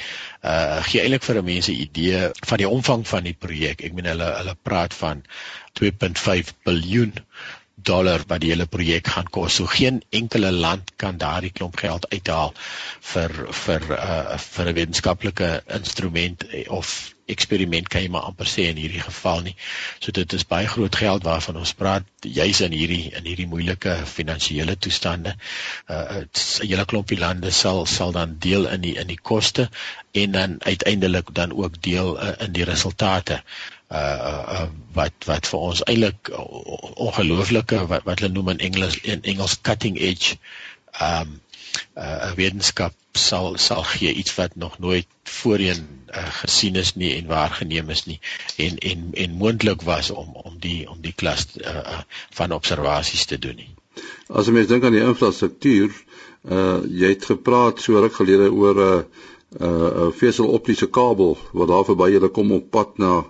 Uh 0.43 0.81
gee 0.89 1.03
eintlik 1.05 1.27
vir 1.29 1.43
mense 1.45 1.73
idee 1.73 2.31
van 2.47 2.63
die 2.63 2.69
omvang 2.69 3.05
van 3.09 3.29
die 3.29 3.37
projek. 3.47 3.85
Ek 3.85 3.97
meen 3.97 4.09
hulle 4.13 4.31
hulle 4.41 4.57
praat 4.63 4.97
van 4.97 5.25
2.5 5.83 6.55
biljoen 6.65 7.13
dollar 7.83 8.25
wat 8.27 8.41
die 8.43 8.51
hele 8.53 8.67
projek 8.67 9.07
gaan 9.15 9.29
kos. 9.31 9.59
So 9.59 9.67
geen 9.67 10.03
enkele 10.11 10.51
land 10.53 10.93
kan 10.97 11.19
daardie 11.19 11.53
klomp 11.55 11.77
geld 11.77 12.09
uithaal 12.13 12.55
vir 13.13 13.37
vir 13.65 13.81
'n 13.81 13.93
uh, 13.99 14.39
vir 14.39 14.67
'n 14.67 14.75
wetenskaplike 14.81 15.63
instrument 15.81 16.45
of 16.69 17.15
eksperiment 17.29 17.89
kan 17.89 18.03
jy 18.03 18.09
maar 18.09 18.27
amper 18.31 18.49
sê 18.49 18.69
in 18.71 18.81
hierdie 18.81 19.03
geval 19.05 19.43
nie. 19.47 19.55
So 20.01 20.13
dit 20.17 20.33
is 20.33 20.47
baie 20.49 20.67
groot 20.67 20.97
geld 20.97 21.27
waarvan 21.29 21.61
ons 21.61 21.75
praat 21.77 22.05
juis 22.25 22.61
in 22.67 22.73
hierdie 22.73 23.13
in 23.13 23.29
hierdie 23.29 23.49
moeilike 23.53 23.95
finansiële 24.07 24.77
toestande. 24.77 25.37
Uh 25.89 26.25
'n 26.25 26.69
hele 26.71 26.85
klompie 26.85 27.19
lande 27.19 27.51
sal 27.51 27.87
sal 27.87 28.13
dan 28.13 28.37
deel 28.39 28.67
in 28.67 28.81
die 28.81 28.97
in 28.97 29.07
die 29.07 29.21
koste 29.33 29.69
en 30.13 30.33
dan 30.33 30.57
uiteindelik 30.59 31.35
dan 31.35 31.53
ook 31.53 31.83
deel 31.83 32.17
uh, 32.17 32.33
in 32.47 32.53
die 32.53 32.65
resultate 32.65 33.43
uh, 33.91 34.45
uh 34.59 34.69
wat 34.97 35.27
wat 35.31 35.47
vir 35.47 35.67
ons 35.71 35.83
eintlik 35.85 36.31
ongelooflike 37.09 37.85
wat 37.91 38.07
wat 38.09 38.21
hulle 38.21 38.33
noem 38.35 38.55
in 38.57 38.65
Engels 38.71 38.99
in 39.03 39.23
Engels 39.23 39.59
cutting 39.63 39.99
edge 39.99 40.39
um 41.03 41.41
uh 41.95 42.33
wetenskap 42.39 42.95
sal 43.19 43.57
sal 43.59 43.83
gee 43.83 44.13
iets 44.13 44.35
wat 44.35 44.57
nog 44.57 44.79
nooit 44.79 45.07
voorheen 45.23 45.87
uh, 46.09 46.29
gesien 46.41 46.77
is 46.77 46.95
nie 46.95 47.15
en 47.17 47.27
waargeneem 47.27 47.91
is 47.91 48.05
nie 48.07 48.21
en 48.57 48.79
en 48.79 49.09
en 49.13 49.39
moontlik 49.43 49.83
was 49.83 50.11
om 50.11 50.35
om 50.35 50.59
die 50.61 50.89
om 50.91 51.01
die 51.01 51.13
klas 51.13 51.47
uh, 51.57 51.75
uh, 51.75 52.01
van 52.41 52.53
observasies 52.53 53.25
te 53.25 53.39
doen 53.39 53.57
nie. 53.57 53.71
As 54.29 54.47
jy 54.47 54.55
mens 54.55 54.69
dink 54.71 54.85
aan 54.85 54.97
die 54.97 55.05
infrastruktuur, 55.05 55.95
uh 56.49 56.79
jy 57.03 57.15
het 57.15 57.25
gepraat 57.33 57.83
so 57.83 58.01
ruk 58.01 58.15
gelede 58.21 58.51
oor 58.53 58.79
'n 58.85 59.05
uh, 59.61 59.67
uh, 59.67 60.09
veseloptiese 60.21 60.89
kabel 60.91 61.37
wat 61.53 61.69
daar 61.69 61.85
verby 61.85 62.11
julle 62.13 62.29
kom 62.29 62.53
op 62.53 62.71
pad 62.71 62.99
na 62.99 63.25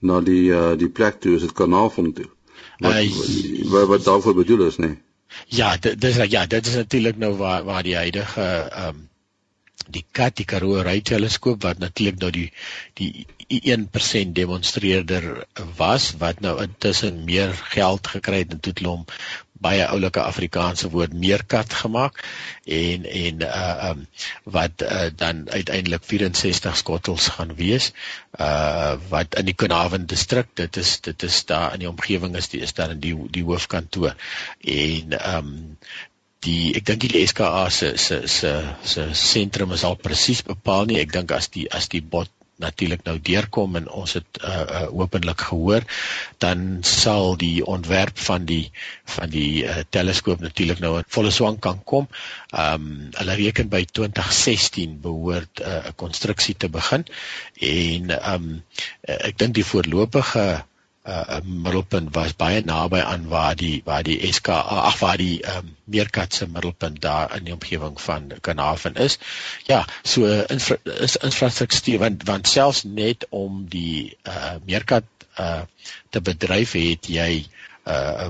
na 0.00 0.20
die 0.24 0.48
uh, 0.50 0.72
die 0.80 0.88
plek 0.88 1.20
toe 1.20 1.36
is 1.36 1.46
dit 1.46 1.52
Kanaafond 1.52 2.16
toe. 2.16 2.28
Wat, 2.80 2.96
uh, 2.96 3.70
wat 3.72 3.86
wat 3.92 4.04
daarvoor 4.04 4.34
bedoel 4.34 4.66
is, 4.66 4.76
nee. 4.76 4.96
Ja, 5.46 5.76
dis 5.78 6.16
ja, 6.16 6.46
dit 6.46 6.66
is 6.66 6.74
natuurlik 6.74 7.16
nou 7.16 7.34
waar 7.36 7.64
waar 7.64 7.82
die 7.86 7.96
huidige 7.96 8.42
ehm 8.42 8.88
um, 8.88 9.08
die 9.90 10.04
kat 10.12 10.36
die 10.38 10.46
Karoo 10.46 10.82
ry 10.86 11.00
teleskoop 11.00 11.62
wat 11.66 11.78
natuurlik 11.82 12.18
nou 12.22 12.30
die 12.30 12.48
die 13.00 13.26
1% 13.50 14.32
demonstreerder 14.32 15.46
was 15.76 16.12
wat 16.22 16.40
nou 16.40 16.56
intussen 16.62 17.24
meer 17.24 17.54
geld 17.74 18.06
gekry 18.06 18.44
het 18.44 18.52
en 18.52 18.60
toe 18.60 18.74
hom 18.86 19.06
baie 19.60 19.84
oulike 19.92 20.22
Afrikaanse 20.24 20.88
woord 20.92 21.12
meerkat 21.12 21.72
gemaak 21.82 22.22
en 22.64 23.04
en 23.04 23.42
uh 23.46 23.90
um 23.90 24.06
wat 24.56 24.84
uh, 24.86 25.08
dan 25.22 25.42
uiteindelik 25.50 26.04
64 26.12 26.76
skottels 26.80 27.28
gaan 27.36 27.52
wees 27.58 27.90
uh 28.38 28.94
wat 29.12 29.36
in 29.42 29.50
die 29.50 29.56
Konaven 29.64 30.06
distrik 30.06 30.54
dit 30.62 30.80
is 30.80 30.94
dit 31.00 31.28
is 31.28 31.44
daar 31.44 31.74
in 31.74 31.84
die 31.84 31.92
omgewing 31.92 32.36
is 32.40 32.48
die 32.54 32.62
is 32.68 32.72
daar 32.78 32.96
in 32.96 33.02
die 33.04 33.14
die 33.36 33.44
hoofkantoor 33.44 34.16
en 34.64 35.18
um 35.34 35.52
die 36.46 36.72
ek 36.78 36.86
dink 36.88 37.04
die 37.04 37.26
SKA 37.28 37.68
se 37.68 37.96
se 38.00 38.22
se 38.26 38.52
se 38.94 39.08
sentrum 39.12 39.76
is 39.76 39.84
al 39.84 40.00
presies 40.08 40.40
bepaal 40.46 40.88
nie 40.88 41.02
ek 41.04 41.12
dink 41.12 41.36
as 41.36 41.52
die 41.52 41.68
as 41.68 41.92
die 41.92 42.00
bot 42.00 42.32
natuurlik 42.60 43.04
nou 43.04 43.16
deurkom 43.30 43.76
en 43.80 43.88
ons 44.02 44.12
het 44.18 44.40
uh, 44.44 44.60
uh 44.80 45.00
openlik 45.00 45.40
gehoor 45.50 45.84
dan 46.44 46.80
sal 46.86 47.36
die 47.40 47.64
ontwerp 47.66 48.18
van 48.18 48.44
die 48.48 48.70
van 49.16 49.30
die 49.32 49.64
uh, 49.64 49.80
teleskoop 49.88 50.40
natuurlik 50.44 50.80
nou 50.84 50.96
in 51.00 51.08
volle 51.08 51.30
swang 51.34 51.58
kan 51.58 51.82
kom. 51.84 52.08
Ehm 52.52 52.74
um, 52.74 53.08
hulle 53.20 53.38
reken 53.42 53.68
by 53.72 53.84
2016 53.84 54.98
behoort 55.04 55.60
'n 55.60 55.68
uh, 55.68 55.92
konstruksie 55.96 56.56
te 56.56 56.68
begin 56.68 57.06
en 57.60 58.10
ehm 58.10 58.34
um, 58.34 58.64
ek 59.02 59.38
dink 59.38 59.54
die 59.54 59.66
voorlopige 59.66 60.64
uh 61.08 61.40
middelpunt 61.44 62.12
was 62.14 62.34
baie 62.36 62.60
naby 62.64 63.00
aan 63.00 63.28
waar 63.28 63.56
die 63.56 63.80
waar 63.84 64.02
die 64.04 64.32
SK 64.32 64.48
ag 64.48 64.98
waar 65.00 65.16
die 65.16 65.40
um, 65.48 65.76
meerkat 65.84 66.34
se 66.34 66.46
middelpunt 66.46 67.00
daar 67.00 67.36
in 67.36 67.44
die 67.44 67.54
omgewing 67.54 68.00
van 68.00 68.32
Kanaven 68.40 68.94
is. 68.94 69.18
Ja, 69.66 69.86
so 70.02 70.26
infra, 70.26 70.76
is 70.84 71.16
infrastruktuur 71.16 71.98
want 71.98 72.26
want 72.28 72.48
selfs 72.48 72.84
net 72.84 73.26
om 73.30 73.64
die 73.68 74.16
uh 74.28 74.54
meerkat 74.64 75.04
uh 75.38 75.62
te 76.10 76.20
bedryf 76.20 76.72
het 76.76 77.08
jy 77.08 77.46
uh 77.86 78.28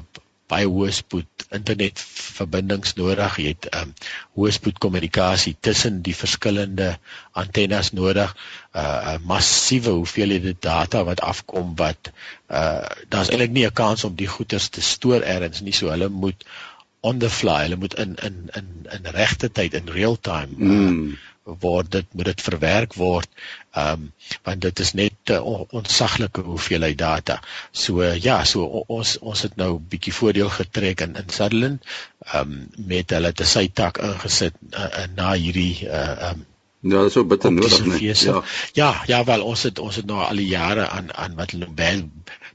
baie 0.51 0.67
hoë 0.69 0.91
spoed 0.95 1.47
internetverbindings 1.57 2.95
nodig. 2.99 3.39
Jy 3.43 3.53
het 3.55 3.69
um 3.81 3.93
hoë 4.39 4.53
spoed 4.57 4.81
kommunikasie 4.83 5.55
tussen 5.69 6.01
die 6.07 6.15
verskillende 6.17 6.93
antennes 7.43 7.93
nodig. 7.97 8.35
Uh 8.75 9.15
'n 9.17 9.27
massiewe 9.31 9.97
hoeveelhede 10.01 10.57
data 10.61 11.05
wat 11.05 11.25
afkom 11.33 11.75
wat 11.81 12.13
uh 12.51 12.87
daar's 13.09 13.31
eintlik 13.31 13.57
nie 13.57 13.67
'n 13.67 13.79
kans 13.83 14.05
om 14.05 14.15
die 14.15 14.31
goeders 14.37 14.69
te 14.69 14.83
stoor 14.83 15.21
elders 15.21 15.61
nie. 15.61 15.73
So 15.73 15.91
hulle 15.91 16.09
moet 16.09 16.45
on 17.01 17.19
the 17.19 17.31
fly, 17.31 17.63
hulle 17.65 17.77
moet 17.77 17.95
in 17.95 18.15
in 18.23 18.51
in 18.55 18.87
in 18.93 19.13
regte 19.17 19.49
tyd 19.49 19.75
in 19.75 19.89
real 19.89 20.17
time 20.21 20.55
uh, 20.59 20.67
mm 20.67 21.19
word 21.61 21.91
dit 21.91 22.07
moet 22.13 22.31
dit 22.31 22.43
verwerk 22.49 22.95
word 22.95 23.29
ehm 23.71 23.93
um, 23.93 24.07
want 24.47 24.61
dit 24.67 24.81
is 24.85 24.93
net 24.99 25.31
'n 25.31 25.39
uh, 25.39 25.61
onsaglike 25.79 26.43
hoeveelheid 26.47 26.99
data. 26.99 27.41
So 27.73 28.03
uh, 28.03 28.17
ja, 28.19 28.45
so 28.45 28.85
ons 28.87 29.19
ons 29.19 29.43
het 29.47 29.57
nou 29.57 29.79
bietjie 29.79 30.15
voordeel 30.15 30.51
getrek 30.51 31.01
in 31.07 31.17
in 31.17 31.29
Sutherland 31.29 31.85
ehm 32.33 32.53
um, 32.53 32.69
met 32.93 33.11
hulle 33.11 33.33
te 33.33 33.45
sy 33.45 33.69
tak 33.69 33.99
ingesit 33.99 34.55
uh, 34.73 34.85
uh, 34.85 35.07
na 35.17 35.33
hierdie 35.33 35.87
uh 35.87 36.31
um, 36.31 36.47
Ja, 36.81 37.03
dit 37.05 37.07
is 37.07 37.13
so 37.13 37.25
bitter 37.29 37.53
nodig 37.53 37.85
net. 37.85 38.21
Ja. 38.21 38.43
ja, 38.73 39.03
ja, 39.07 39.25
wel 39.25 39.43
ons 39.45 39.63
het 39.69 39.79
ons 39.79 39.97
het 40.01 40.07
nou 40.09 40.21
al 40.25 40.37
die 40.41 40.49
jare 40.49 40.89
aan 40.89 41.13
aan 41.15 41.35
wat 41.37 41.51
hulle 41.53 41.69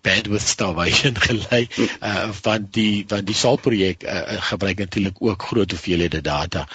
bandwidth 0.05 0.47
starvation 0.53 1.19
gelei 1.27 1.63
uh 1.99 2.29
van 2.41 2.67
die 2.77 3.05
van 3.09 3.25
die 3.25 3.37
salt 3.41 3.61
projek 3.65 4.03
uh, 4.03 4.21
gebruik 4.49 4.83
natuurlik 4.83 5.21
ook 5.27 5.47
groot 5.49 5.71
hoeveelhede 5.71 6.21
data 6.21 6.65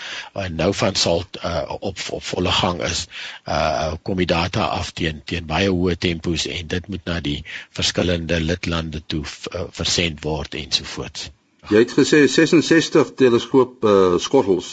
en 0.45 0.59
nou 0.63 0.71
van 0.83 0.95
salt 1.05 1.41
uh 1.45 1.63
op 1.79 1.99
op 2.11 2.25
volle 2.33 2.53
gang 2.61 2.83
is 2.91 3.07
uh 3.47 3.93
kom 4.03 4.23
die 4.23 4.31
data 4.35 4.67
af 4.81 4.93
teen 5.01 5.23
teen 5.25 5.47
baie 5.47 5.71
hoë 5.71 5.97
tempos 5.99 6.47
en 6.47 6.71
dit 6.75 6.89
moet 6.89 7.05
na 7.05 7.21
die 7.21 7.39
verskillende 7.81 8.41
lidlande 8.41 9.03
toe 9.07 9.25
uh, 9.25 9.67
versend 9.71 10.25
word 10.25 10.55
ensovoorts. 10.55 11.31
Jy 11.71 11.85
het 11.85 11.93
gesê 11.93 12.25
66 12.27 13.15
teleskoop 13.21 13.85
uh 13.85 14.19
skottels 14.19 14.71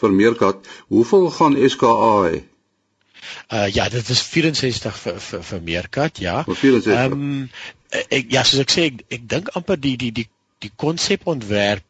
vir 0.00 0.14
meerkat. 0.16 0.70
Hoeveel 0.88 1.28
gaan 1.30 1.58
SKA 1.68 2.14
hê? 2.28 2.38
Uh 3.52 3.66
ja, 3.74 3.88
dit 3.88 4.08
is 4.08 4.22
64 4.22 4.96
vir 5.04 5.20
vir 5.26 5.44
vir 5.50 5.60
meerkat, 5.68 6.22
ja. 6.24 6.38
Ehm 6.46 7.12
um, 7.12 7.50
ek 7.90 8.30
ja, 8.32 8.44
soos 8.46 8.62
ek 8.64 8.74
sê, 8.74 8.86
ek, 8.90 9.02
ek 9.16 9.26
dink 9.30 9.50
amper 9.58 9.80
die 9.80 9.96
die 10.00 10.12
die 10.14 10.28
die 10.60 10.72
konsepontwerp 10.76 11.84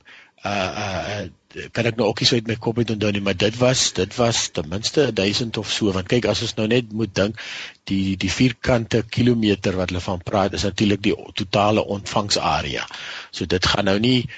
uh 0.44 0.70
uh 0.84 1.28
kan 1.50 1.86
ek 1.88 1.96
nou 1.98 2.06
ook 2.06 2.20
nie 2.22 2.28
so 2.30 2.38
uit 2.38 2.46
my 2.46 2.54
kop 2.62 2.78
uit 2.78 2.90
onthou 2.94 3.10
nie, 3.14 3.22
maar 3.26 3.36
dit 3.38 3.56
was 3.58 3.88
dit 3.96 4.16
was 4.16 4.42
ten 4.54 4.68
minste 4.70 5.08
1000 5.12 5.56
of 5.58 5.70
so 5.72 5.90
want 5.96 6.10
kyk 6.10 6.28
as 6.30 6.42
ons 6.46 6.54
nou 6.58 6.66
net 6.70 6.92
moet 6.94 7.10
dink 7.14 7.40
die 7.90 8.14
die 8.22 8.30
vierkante 8.30 9.00
kilometer 9.16 9.74
wat 9.78 9.90
hulle 9.90 10.02
van 10.04 10.22
praat 10.22 10.54
is 10.54 10.66
natuurlik 10.68 11.02
die 11.02 11.14
totale 11.40 11.82
ontvangsarea. 11.96 12.86
So 13.34 13.50
dit 13.50 13.66
gaan 13.66 13.90
nou 13.90 13.98
nie 13.98 14.28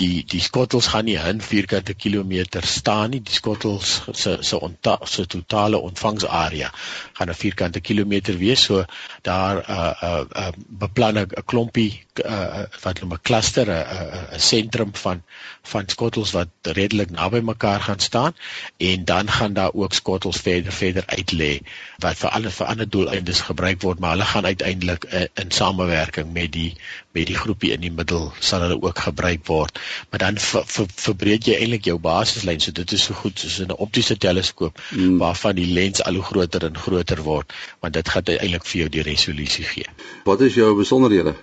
die 0.00 0.24
die 0.30 0.40
skottels 0.40 0.88
gaan 0.94 1.04
nie 1.04 1.18
'n 1.18 1.40
vierkante 1.40 1.94
kilometer 1.94 2.64
staan 2.64 3.10
nie. 3.10 3.20
Die 3.20 3.34
skottels 3.34 4.00
se 4.12 4.38
se 4.40 4.60
onta 4.60 4.98
se 5.04 5.26
totale 5.26 5.78
ontvangsarea 5.78 6.72
gaan 7.12 7.28
'n 7.28 7.40
vierkante 7.44 7.80
kilometer 7.80 8.38
wees. 8.38 8.64
So 8.64 8.84
daar 9.22 9.56
uh 9.68 9.92
uh, 10.02 10.24
uh 10.32 10.52
beplan 10.68 11.18
'n 11.18 11.44
klompie 11.44 12.03
uh 12.24 12.64
wat 12.82 12.98
hulle 12.98 13.14
'n 13.14 13.22
kluster 13.22 13.66
'n 13.70 14.34
'n 14.34 14.40
sentrum 14.40 14.94
van 14.94 15.22
van 15.62 15.88
skottels 15.88 16.30
wat 16.32 16.48
redelik 16.62 17.10
naby 17.10 17.40
mekaar 17.40 17.80
gaan 17.80 18.00
staan 18.00 18.34
en 18.76 19.04
dan 19.04 19.30
gaan 19.30 19.52
daar 19.52 19.72
ook 19.72 19.94
skottels 19.94 20.40
verder 20.40 20.72
verder 20.72 21.04
uit 21.06 21.32
lê 21.32 21.52
wat 21.98 22.16
vir 22.16 22.30
alle 22.30 22.50
vir 22.50 22.66
ander 22.66 22.88
doeleindes 22.88 23.40
gebruik 23.40 23.82
word, 23.82 23.98
maar 23.98 24.14
hulle 24.14 24.26
gaan 24.30 24.46
uiteindelik 24.46 25.04
uh, 25.04 25.24
in 25.42 25.50
samewerking 25.50 26.32
met 26.32 26.52
die 26.52 26.74
met 27.16 27.26
die 27.30 27.38
groepie 27.38 27.72
in 27.76 27.84
die 27.84 27.92
middel 27.94 28.32
sal 28.40 28.64
hulle 28.66 28.80
ook 28.82 28.98
gebruik 29.06 29.46
word. 29.46 29.78
Maar 30.10 30.24
dan 30.24 30.38
ver, 30.38 30.66
ver, 30.66 30.90
verbreek 31.06 31.48
jy 31.50 31.58
eintlik 31.60 31.88
jou 31.90 31.98
basislyn. 32.02 32.60
So 32.60 32.74
dit 32.74 32.92
is 32.96 33.06
so 33.08 33.14
goed 33.14 33.38
soos 33.38 33.60
'n 33.62 33.76
optiese 33.86 34.18
teleskoop 34.26 34.80
mm. 34.90 35.18
waarvan 35.22 35.56
die 35.60 35.70
lens 35.78 36.02
al 36.02 36.20
hoe 36.20 36.28
groter 36.32 36.66
en 36.70 36.78
groter 36.86 37.22
word, 37.22 37.52
want 37.80 37.94
dit 37.94 38.08
gaan 38.08 38.36
eintlik 38.36 38.66
vir 38.66 38.80
jou 38.80 38.88
die 38.98 39.08
resolusie 39.10 39.64
gee. 39.64 39.90
Wat 40.24 40.40
is 40.40 40.54
jou 40.54 40.74
besonderhede? 40.76 41.34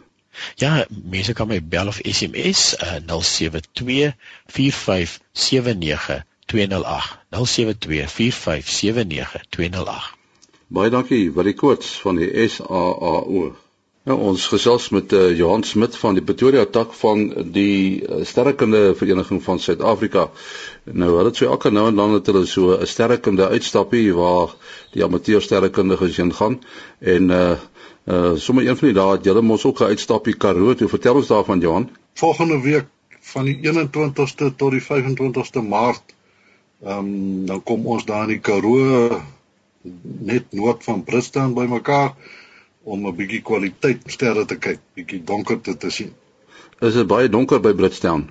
Ja, 0.55 0.85
mense 0.89 1.33
kan 1.33 1.47
my 1.47 1.59
bel 1.63 1.87
of 1.87 1.99
SMS 2.03 2.75
uh, 2.77 2.99
072 3.05 4.13
4579 4.45 6.23
208 6.45 7.17
072 7.29 8.33
4579 8.33 9.45
208 9.49 10.19
Baie 10.71 10.89
dankie 10.89 11.25
vir 11.35 11.49
die 11.49 11.57
koers 11.59 11.97
van 12.03 12.19
die 12.21 12.31
SAAO 12.47 13.51
Nou 14.09 14.15
ons 14.31 14.47
gesels 14.49 14.87
met 14.95 15.11
uh, 15.13 15.27
Johan 15.37 15.61
Smit 15.67 15.93
van 16.01 16.15
die 16.17 16.23
Pretoria 16.25 16.63
tak 16.65 16.95
van 16.97 17.19
die 17.53 18.01
uh, 18.01 18.23
sterrekunde 18.25 18.95
vereniging 18.97 19.43
van 19.45 19.59
Suid-Afrika. 19.61 20.23
Nou 20.89 21.09
hulle 21.19 21.29
het 21.29 21.37
so 21.37 21.45
elke 21.45 21.69
nou 21.69 21.83
en 21.91 21.99
dan 21.99 22.15
het 22.15 22.31
hulle 22.31 22.47
so 22.49 22.73
'n 22.73 22.89
sterrekunde 22.89 23.51
uitstappie 23.53 24.07
waar 24.17 24.55
die 24.95 25.03
amateur 25.05 25.41
sterrekundiges 25.41 26.17
heen 26.17 26.33
gaan 26.33 26.57
en 26.99 27.29
uh 27.29 27.51
uh 28.05 28.35
sommer 28.35 28.67
een 28.67 28.77
van 28.77 28.87
die 28.87 28.97
dae 28.97 29.11
het 29.11 29.25
julle 29.25 29.41
mos 29.41 29.65
ook 29.65 29.81
'n 29.81 29.93
uitstappie 29.93 30.37
Karoo. 30.37 30.73
Toe 30.73 30.87
vertel 30.87 31.15
ons 31.15 31.27
daarvan 31.27 31.59
Johan. 31.59 31.89
Volgende 32.13 32.61
week 32.61 32.85
van 33.19 33.45
die 33.45 33.59
21ste 33.61 34.55
tot 34.55 34.71
die 34.71 34.81
25ste 34.81 35.61
Maart 35.61 36.15
ehm 36.83 36.97
um, 36.97 37.45
dan 37.45 37.63
kom 37.63 37.85
ons 37.85 38.05
daar 38.05 38.23
in 38.23 38.29
die 38.35 38.39
Karoo 38.39 39.21
net 40.31 40.45
noord 40.49 40.83
van 40.83 41.03
Brisbane 41.03 41.53
bymekaar 41.53 42.15
om 42.83 43.07
'n 43.07 43.15
bietjie 43.15 43.41
kwaliteit 43.41 44.01
sterre 44.05 44.45
te 44.45 44.57
kyk, 44.57 44.79
bietjie 44.93 45.23
donkerte 45.23 45.77
te 45.77 45.89
sien. 45.89 46.13
Is 46.79 46.93
dit 46.93 47.07
baie 47.07 47.29
donker 47.29 47.59
by 47.61 47.73
Britstown? 47.73 48.29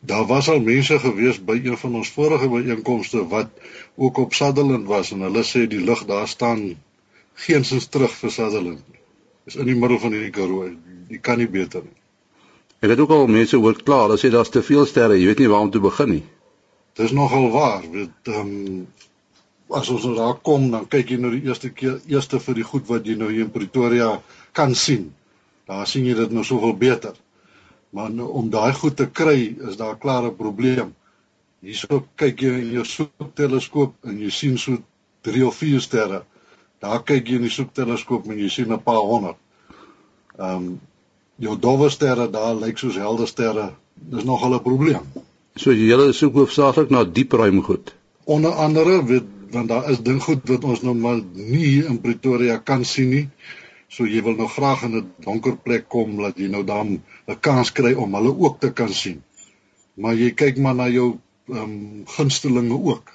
Daar 0.00 0.26
was 0.26 0.48
al 0.48 0.60
mense 0.60 0.98
gewees 0.98 1.38
by 1.44 1.56
een 1.64 1.76
van 1.76 1.94
ons 1.94 2.10
vorige 2.10 2.48
byeenkomste 2.48 3.26
wat 3.28 3.48
ook 3.94 4.18
op 4.18 4.34
Sutherland 4.34 4.86
was 4.86 5.12
en 5.12 5.20
hulle 5.20 5.42
sê 5.42 5.66
die 5.66 5.80
lig 5.80 6.04
daar 6.04 6.28
staan 6.28 6.76
geensins 7.34 7.88
terug 7.88 8.12
vir 8.12 8.30
Sutherland. 8.30 8.84
Dis 9.46 9.56
in 9.62 9.68
die 9.70 9.76
middel 9.78 10.00
van 10.02 10.14
die 10.14 10.30
Karoo. 10.34 10.66
Jy 11.08 11.18
kan 11.22 11.38
nie 11.38 11.46
beter 11.46 11.84
nie. 11.84 11.94
Ek 12.82 12.90
het 12.92 13.00
ook 13.00 13.12
al 13.14 13.28
mense 13.30 13.56
hoor 13.56 13.76
kla, 13.78 14.02
hulle 14.04 14.18
sê 14.20 14.30
daar's 14.34 14.50
te 14.52 14.62
veel 14.66 14.86
sterre, 14.90 15.16
jy 15.16 15.28
weet 15.30 15.44
nie 15.44 15.50
waar 15.52 15.64
om 15.64 15.70
te 15.70 15.82
begin 15.82 16.10
nie. 16.16 16.24
Dis 16.98 17.14
nogal 17.14 17.50
waar. 17.54 17.84
Dit 17.92 18.32
ehm 18.32 18.50
um, 18.56 18.80
as 19.78 19.88
ons 19.90 20.04
nou 20.06 20.14
daar 20.18 20.36
kom, 20.46 20.68
dan 20.70 20.84
kyk 20.90 21.10
jy 21.10 21.16
nou 21.22 21.32
die 21.34 21.46
eerste 21.48 21.70
keer 21.74 21.96
eerste 22.10 22.38
vir 22.42 22.58
die 22.58 22.66
goed 22.66 22.86
wat 22.90 23.06
jy 23.06 23.16
nou 23.18 23.30
hier 23.32 23.46
in 23.46 23.54
Pretoria 23.54 24.10
kan 24.54 24.74
sien. 24.78 25.08
Daar 25.66 25.86
sien 25.90 26.06
jy 26.06 26.14
dit 26.18 26.34
nou 26.34 26.44
soveel 26.46 26.76
beter. 26.78 27.16
Maar 27.90 28.12
nou, 28.14 28.28
om 28.38 28.50
daai 28.50 28.74
goed 28.74 28.96
te 28.98 29.06
kry, 29.06 29.56
is 29.68 29.78
daar 29.80 29.94
'n 29.94 30.02
klare 30.02 30.30
probleem. 30.30 30.94
Hierso 31.62 32.04
kyk 32.16 32.42
jy 32.42 32.52
in 32.62 32.72
jou 32.78 32.84
soekteleskoop 32.84 33.94
en 34.04 34.18
jy 34.18 34.30
sien 34.30 34.58
so 34.58 34.78
3 35.22 35.46
of 35.46 35.56
4 35.56 35.80
sterre. 35.80 36.24
Daar 36.86 37.02
kyk 37.02 37.28
jy 37.28 37.38
in 37.40 37.46
die 37.48 37.54
soekteleskoop 37.54 38.28
en 38.30 38.38
jy 38.38 38.48
sien 38.48 38.72
'n 38.72 38.82
paar 38.82 39.02
honderd. 39.12 39.38
Ehm 40.38 40.56
um, 40.56 40.80
jou 41.36 41.56
dowwe 41.58 41.88
sterre 41.90 42.30
daar 42.30 42.54
lyk 42.54 42.78
soos 42.78 42.96
helder 42.96 43.28
sterre. 43.28 43.70
Dis 43.94 44.24
nogal 44.24 44.54
'n 44.54 44.62
probleem. 44.62 45.04
So 45.56 45.72
jy 45.72 45.88
hele 45.92 46.12
soek 46.12 46.34
hoofsaaklik 46.34 46.90
na 46.90 47.04
diep 47.04 47.32
ruim 47.32 47.62
goed. 47.62 47.94
Onder 48.24 48.52
andere 48.52 49.04
weet 49.04 49.32
want 49.50 49.68
daar 49.68 49.90
is 49.90 50.02
ding 50.02 50.22
goed 50.22 50.48
wat 50.48 50.64
ons 50.64 50.82
nou 50.82 50.94
maar 50.94 51.20
nie 51.32 51.64
hier 51.64 51.86
in 51.90 52.00
Pretoria 52.00 52.58
kan 52.58 52.84
sien 52.84 53.10
nie. 53.10 53.28
So 53.88 54.04
jy 54.04 54.22
wil 54.22 54.36
nou 54.36 54.48
graag 54.48 54.82
in 54.82 54.96
'n 54.96 55.12
donker 55.24 55.56
plek 55.56 55.88
kom 55.88 56.16
dat 56.22 56.38
jy 56.38 56.48
nou 56.48 56.64
dan 56.64 57.02
'n 57.26 57.40
kans 57.40 57.72
kry 57.72 57.92
om 57.94 58.14
hulle 58.14 58.38
ook 58.38 58.60
te 58.60 58.72
kan 58.72 58.92
sien. 58.92 59.22
Maar 59.94 60.14
jy 60.14 60.30
kyk 60.30 60.58
maar 60.58 60.74
na 60.74 60.88
jou 60.88 61.18
ehm 61.48 61.62
um, 61.62 62.02
gunstelinge 62.06 62.78
ook. 62.82 63.12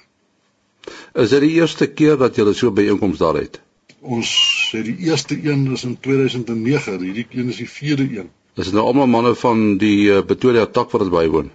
Is 1.14 1.30
dit 1.30 1.44
die 1.44 1.54
eerste 1.60 1.86
keer 1.90 2.16
dat 2.18 2.36
jy 2.36 2.52
so 2.58 2.72
by 2.74 2.86
einkoms 2.90 3.20
daar 3.22 3.38
het? 3.38 3.60
Ons 4.02 4.30
sê 4.70 4.82
die 4.82 4.96
eerste 5.06 5.36
een 5.38 5.68
is 5.72 5.84
in 5.86 5.98
2009, 6.00 6.98
hierdie 7.04 7.26
een 7.30 7.52
is 7.52 7.60
die 7.62 7.70
vierde 7.70 8.08
een. 8.10 8.30
Is 8.58 8.68
dit 8.68 8.74
nou 8.74 8.84
almal 8.84 9.06
manne 9.06 9.34
van 9.38 9.76
die 9.80 10.10
uh, 10.10 10.22
Pretoria 10.26 10.66
tak 10.66 10.90
wat 10.92 11.06
dit 11.06 11.12
bywoon? 11.12 11.52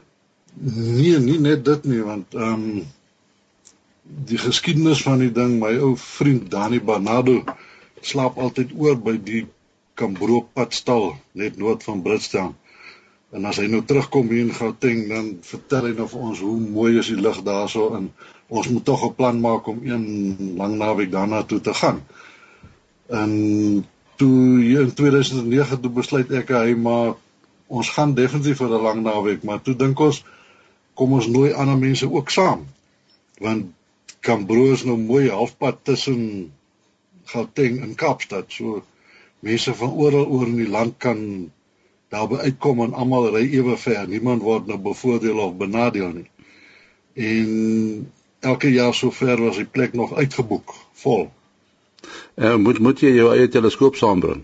Nee, 0.59 1.17
nie 1.21 1.39
net 1.43 1.65
dit 1.65 1.83
nie, 1.91 1.99
want 2.05 2.33
ehm 2.37 2.53
um, 2.53 2.85
die 4.07 4.37
geskiedenis 4.39 5.01
van 5.03 5.19
die 5.19 5.33
ding, 5.35 5.57
my 5.59 5.73
ou 5.83 5.91
vriend 5.99 6.45
Dani 6.51 6.79
Barnado 6.79 7.41
slaap 8.01 8.37
altyd 8.39 8.71
oor 8.79 8.95
by 8.95 9.17
die 9.19 9.43
Kambro 9.99 10.45
padstal 10.55 11.09
net 11.33 11.57
noord 11.59 11.83
van 11.83 12.01
Britstown. 12.05 12.53
En 13.35 13.45
as 13.49 13.59
hy 13.59 13.65
nou 13.67 13.81
terugkom 13.83 14.29
hier 14.31 14.45
in 14.45 14.55
Gauteng, 14.55 15.07
dan 15.11 15.31
vertel 15.43 15.89
hy 15.89 15.93
nou 15.97 16.07
vir 16.07 16.25
ons 16.29 16.43
hoe 16.45 16.55
mooi 16.61 16.91
is 17.01 17.09
die 17.11 17.19
lug 17.19 17.41
daarso 17.43 17.89
en 17.97 18.11
ons 18.47 18.67
moet 18.67 18.85
tog 18.85 19.03
'n 19.05 19.15
plan 19.15 19.39
maak 19.39 19.67
om 19.67 19.79
een 19.83 20.55
lang 20.57 20.77
naweek 20.77 21.11
daarna 21.11 21.43
toe 21.43 21.61
te 21.61 21.73
gaan. 21.73 22.03
En 23.07 23.85
toe 24.15 24.63
in 24.79 24.93
2009 24.93 25.79
toe 25.79 25.91
besluit 25.91 26.31
ek 26.31 26.49
hy 26.49 26.75
maar 26.75 27.15
ons 27.67 27.89
gaan 27.89 28.13
definitief 28.13 28.57
vir 28.57 28.69
'n 28.69 28.81
lang 28.81 29.01
naweek, 29.03 29.43
maar 29.43 29.61
toe 29.61 29.75
dink 29.75 29.99
ons 29.99 30.23
kom 30.93 31.13
ons 31.13 31.27
nooi 31.27 31.53
ander 31.53 31.77
mense 31.77 32.11
ook 32.11 32.29
saam. 32.29 32.65
Want 33.39 33.65
Kambro 34.19 34.71
is 34.71 34.83
nou 34.83 34.97
mooi 34.97 35.29
halfpad 35.29 35.83
tussen 35.83 36.51
Gauteng 37.25 37.81
en 37.81 37.95
Kaapstad. 37.95 38.51
So 38.51 38.83
mense 39.39 39.73
van 39.73 39.91
oral 39.91 40.25
oor 40.25 40.47
in 40.47 40.55
die 40.55 40.69
land 40.69 40.97
kan 40.97 41.51
daarby 42.09 42.35
uitkom 42.35 42.81
en 42.81 42.93
almal 42.93 43.29
ry 43.35 43.43
ewe 43.59 43.77
ver. 43.77 44.07
Niemand 44.07 44.41
word 44.41 44.67
nou 44.67 44.79
bevoordeel 44.81 45.39
of 45.39 45.57
benadeel 45.59 46.09
nie. 46.09 46.29
En 47.13 48.11
elke 48.39 48.71
jaar 48.71 48.93
sover 48.93 49.41
was 49.41 49.57
die 49.57 49.65
plek 49.65 49.93
nog 49.93 50.13
uitgeboek, 50.13 50.75
vol. 50.93 51.31
En 52.35 52.51
uh, 52.51 52.55
moet 52.55 52.79
moet 52.79 52.99
jy 53.01 53.13
jou 53.15 53.31
eie 53.33 53.47
teleskoop 53.47 53.95
saambring? 53.95 54.43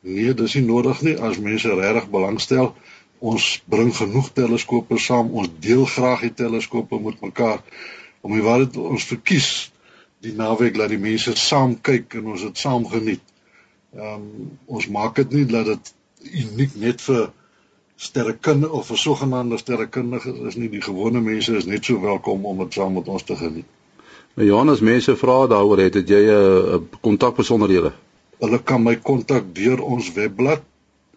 Nee, 0.00 0.34
dis 0.34 0.54
nie 0.54 0.64
nodig 0.64 1.00
nie 1.04 1.16
as 1.20 1.40
mense 1.42 1.74
regtig 1.74 2.08
belangstel. 2.10 2.72
Ons 3.18 3.48
bring 3.66 3.90
genoeg 3.96 4.30
teleskope 4.32 4.98
saam. 5.02 5.32
Ons 5.34 5.50
deel 5.60 5.84
graag 5.84 6.22
die 6.28 6.34
teleskope 6.34 7.00
met 7.02 7.20
mekaar 7.20 7.60
om 8.20 8.34
die 8.34 8.44
waarheid 8.44 8.76
ons 8.76 9.08
verkies 9.10 9.48
die 10.24 10.34
naweek 10.34 10.76
laat 10.78 10.90
die 10.94 11.02
mense 11.02 11.34
saam 11.38 11.76
kyk 11.82 12.18
en 12.18 12.32
ons 12.34 12.46
dit 12.46 12.58
saam 12.58 12.86
geniet. 12.90 13.22
Ehm 13.96 14.14
um, 14.14 14.48
ons 14.66 14.88
maak 14.94 15.16
dit 15.20 15.36
nie 15.38 15.46
dat 15.50 15.66
dit 15.66 15.92
uniek 16.44 16.74
net 16.76 17.02
vir 17.04 17.28
sterrekunde 17.98 18.70
of 18.70 18.86
vir 18.86 18.98
sogenaamde 18.98 19.58
sterrekundiges 19.58 20.38
is 20.50 20.56
nie. 20.56 20.68
Die 20.70 20.82
gewone 20.82 21.20
mense 21.20 21.56
is 21.58 21.64
net 21.66 21.84
so 21.84 22.00
welkom 22.00 22.46
om 22.46 22.58
dit 22.62 22.72
saam 22.78 22.92
met 22.94 23.08
ons 23.10 23.22
te 23.26 23.36
geniet. 23.36 23.66
Nou 24.38 24.46
Johannes, 24.46 24.80
mense 24.80 25.16
vra 25.18 25.46
daaroor 25.50 25.78
het, 25.82 25.94
het 25.98 26.08
jy 26.08 26.22
'n 26.26 26.30
uh, 26.30 26.78
kontakbesonderhede? 27.02 27.92
Hulle 28.38 28.62
kan 28.62 28.82
my 28.82 28.96
kontak 28.96 29.54
deur 29.54 29.82
ons 29.82 30.12
webblad 30.14 30.62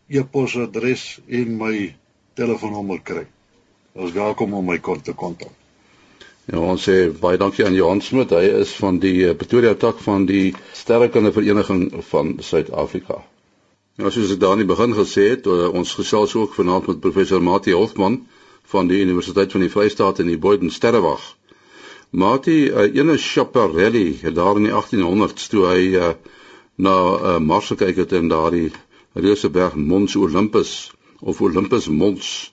e-posadres 0.08 1.20
en 1.28 1.58
my 1.58 1.96
telefoonnommer 2.34 3.02
kry. 3.04 3.26
Ons 3.94 4.12
welkom 4.16 4.54
om 4.54 4.66
my 4.66 4.80
kort 4.80 5.04
te 5.04 5.14
kontak. 5.14 5.61
Ja, 6.52 6.60
ons 6.60 6.84
sê 6.84 6.96
baie 7.16 7.38
dankie 7.40 7.64
aan 7.64 7.76
Johan 7.78 8.02
Smit. 8.04 8.34
Hy 8.36 8.48
is 8.60 8.74
van 8.76 8.98
die 9.00 9.22
eh, 9.30 9.36
Pretoria 9.40 9.72
tak 9.80 10.02
van 10.04 10.26
die 10.28 10.50
Sterrekunde 10.76 11.32
Vereniging 11.32 11.86
van 12.10 12.34
Suid-Afrika. 12.44 13.22
Ja, 13.96 14.12
soos 14.12 14.34
ek 14.34 14.42
daar 14.42 14.58
in 14.58 14.66
die 14.66 14.68
begin 14.68 14.92
gesê 14.98 15.30
het, 15.30 15.48
eh, 15.48 15.70
ons 15.72 15.96
gesels 15.96 16.36
ook 16.36 16.58
vanaand 16.60 16.92
met 16.92 17.00
professor 17.00 17.40
Mati 17.40 17.72
Hofman 17.72 18.20
van 18.74 18.92
die 18.92 19.00
Universiteit 19.00 19.56
van 19.56 19.64
die 19.64 19.72
Vrystaat 19.72 20.20
in 20.20 20.28
die 20.28 20.38
Boden 20.38 20.76
Sterrewag. 20.76 21.24
Mati, 22.12 22.68
uh, 22.68 22.90
ene 22.92 23.16
Schiaparelli 23.16 24.20
daar 24.36 24.58
in 24.60 24.68
die 24.68 24.76
1800s 24.76 25.48
toe 25.48 25.68
hy 25.70 25.84
uh, 25.96 26.10
na 26.76 26.96
uh, 27.16 27.38
Mars 27.40 27.72
gekyk 27.72 28.04
het 28.04 28.16
en 28.20 28.28
daardie 28.28 28.74
reuse 29.16 29.48
berg 29.50 29.78
Mons 29.80 30.18
Olympus 30.20 30.92
of 31.22 31.40
Olympus 31.40 31.88
Mons 31.88 32.52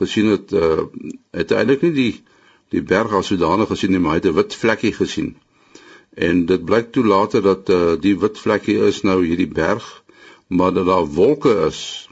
gesien 0.00 0.32
het, 0.34 0.50
uh, 0.50 0.88
het 1.30 1.54
eintlik 1.54 1.86
nie 1.86 1.94
die 1.94 2.14
die 2.74 2.82
berg 2.82 3.12
as 3.14 3.30
sodanig 3.30 3.68
gesien 3.68 3.90
nie, 3.94 4.00
maar 4.02 4.16
hy 4.16 4.20
het 4.22 4.30
'n 4.30 4.38
wit 4.38 4.54
vlekkie 4.54 4.92
gesien. 4.92 5.36
En 6.16 6.46
dit 6.46 6.64
blyk 6.64 6.92
toe 6.92 7.04
later 7.04 7.42
dat 7.42 7.68
uh, 7.68 7.94
die 8.00 8.18
wit 8.18 8.38
vlekkie 8.38 8.78
is 8.88 9.02
nou 9.02 9.24
hierdie 9.24 9.48
berg, 9.48 10.02
maar 10.48 10.72
dat 10.72 10.86
daar 10.86 11.06
wolke 11.06 11.66
is. 11.66 12.08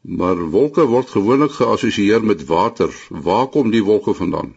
Maar 0.00 0.36
wolke 0.50 0.84
word 0.84 1.10
gewoonlik 1.10 1.52
geassosieer 1.52 2.24
met 2.24 2.46
water. 2.46 2.90
Waar 3.08 3.46
kom 3.46 3.70
die 3.70 3.84
wolke 3.84 4.14
vandaan? 4.14 4.56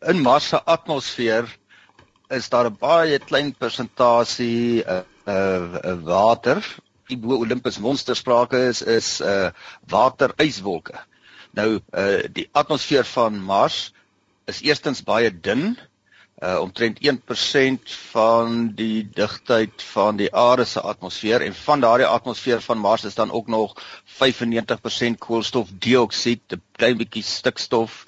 In 0.00 0.20
Mars 0.20 0.48
se 0.48 0.62
atmosfeer 0.64 1.58
is 2.28 2.48
daar 2.48 2.70
'n 2.70 2.76
baie 2.78 3.18
klein 3.18 3.54
persentasie 3.54 4.84
uh, 4.84 5.00
uh 5.26 6.02
water 6.04 6.60
die 7.10 7.18
bo 7.20 7.40
Olympus 7.40 7.78
monster 7.78 8.16
sprake 8.16 8.60
is 8.70 8.82
is 8.82 9.20
uh 9.20 9.50
wateryswolke. 9.88 10.96
Nou 11.52 11.80
uh 11.92 12.22
die 12.32 12.48
atmosfeer 12.52 13.04
van 13.04 13.40
Mars 13.42 13.93
is 14.50 14.60
eerstens 14.62 15.02
baie 15.02 15.30
dun, 15.40 15.78
uh 16.42 16.58
omtrent 16.60 16.98
1% 17.00 17.92
van 18.10 18.72
die 18.74 19.08
digtheid 19.14 19.82
van 19.94 20.16
die 20.18 20.28
aarde 20.34 20.64
se 20.66 20.80
atmosfeer 20.80 21.40
en 21.46 21.54
van 21.54 21.80
daardie 21.80 22.06
atmosfeer 22.06 22.60
van 22.60 22.78
Mars 22.78 23.04
is 23.04 23.14
dan 23.14 23.30
ook 23.30 23.46
nog 23.46 23.74
95% 24.04 25.18
koolstofdioksied, 25.18 26.42
'n 26.52 26.62
klein 26.72 26.96
bietjie 26.96 27.22
stikstof. 27.22 28.04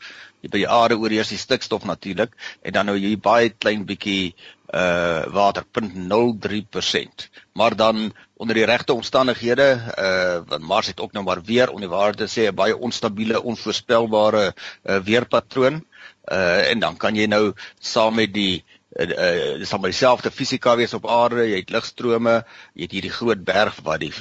By 0.47 0.59
die 0.63 0.69
aarde 0.69 0.99
oorheers 0.99 1.29
die 1.29 1.39
stikstof 1.39 1.85
natuurlik 1.85 2.35
en 2.63 2.73
dan 2.73 2.87
nou 2.87 2.99
hier 2.99 3.19
baie 3.19 3.49
klein 3.51 3.85
bietjie 3.87 4.35
uh 4.75 5.25
water 5.33 5.65
0.03%. 5.73 7.29
Maar 7.53 7.77
dan 7.77 8.13
onder 8.37 8.55
die 8.55 8.65
regte 8.65 8.93
omstandighede 8.93 9.69
uh 9.99 10.39
want 10.49 10.63
Mars 10.63 10.87
het 10.87 11.01
ook 11.01 11.13
nou 11.13 11.25
maar 11.25 11.43
weer 11.43 11.89
waarde 11.89 12.27
te 12.27 12.41
sê 12.41 12.51
'n 12.51 12.55
baie 12.55 12.77
onstabiele, 12.77 13.43
onvoorspelbare 13.43 14.55
uh 14.85 14.97
weerpatroon. 14.99 15.85
Uh 16.27 16.71
en 16.71 16.81
dan 16.81 16.97
kan 16.97 17.15
jy 17.15 17.27
nou 17.31 17.53
saam 17.79 18.17
met 18.19 18.33
die 18.35 18.65
uh, 18.99 19.07
uh 19.07 19.59
dis 19.61 19.71
dan 19.71 19.83
dieselfde 19.85 20.31
fisika 20.31 20.77
wees 20.77 20.95
op 20.95 21.07
aarde, 21.07 21.45
jy 21.47 21.61
het 21.63 21.71
lugstrome, 21.71 22.41
jy 22.75 22.89
het 22.89 22.97
hierdie 22.97 23.13
groot 23.15 23.45
berg 23.47 23.79
wat 23.87 24.03
die 24.03 24.13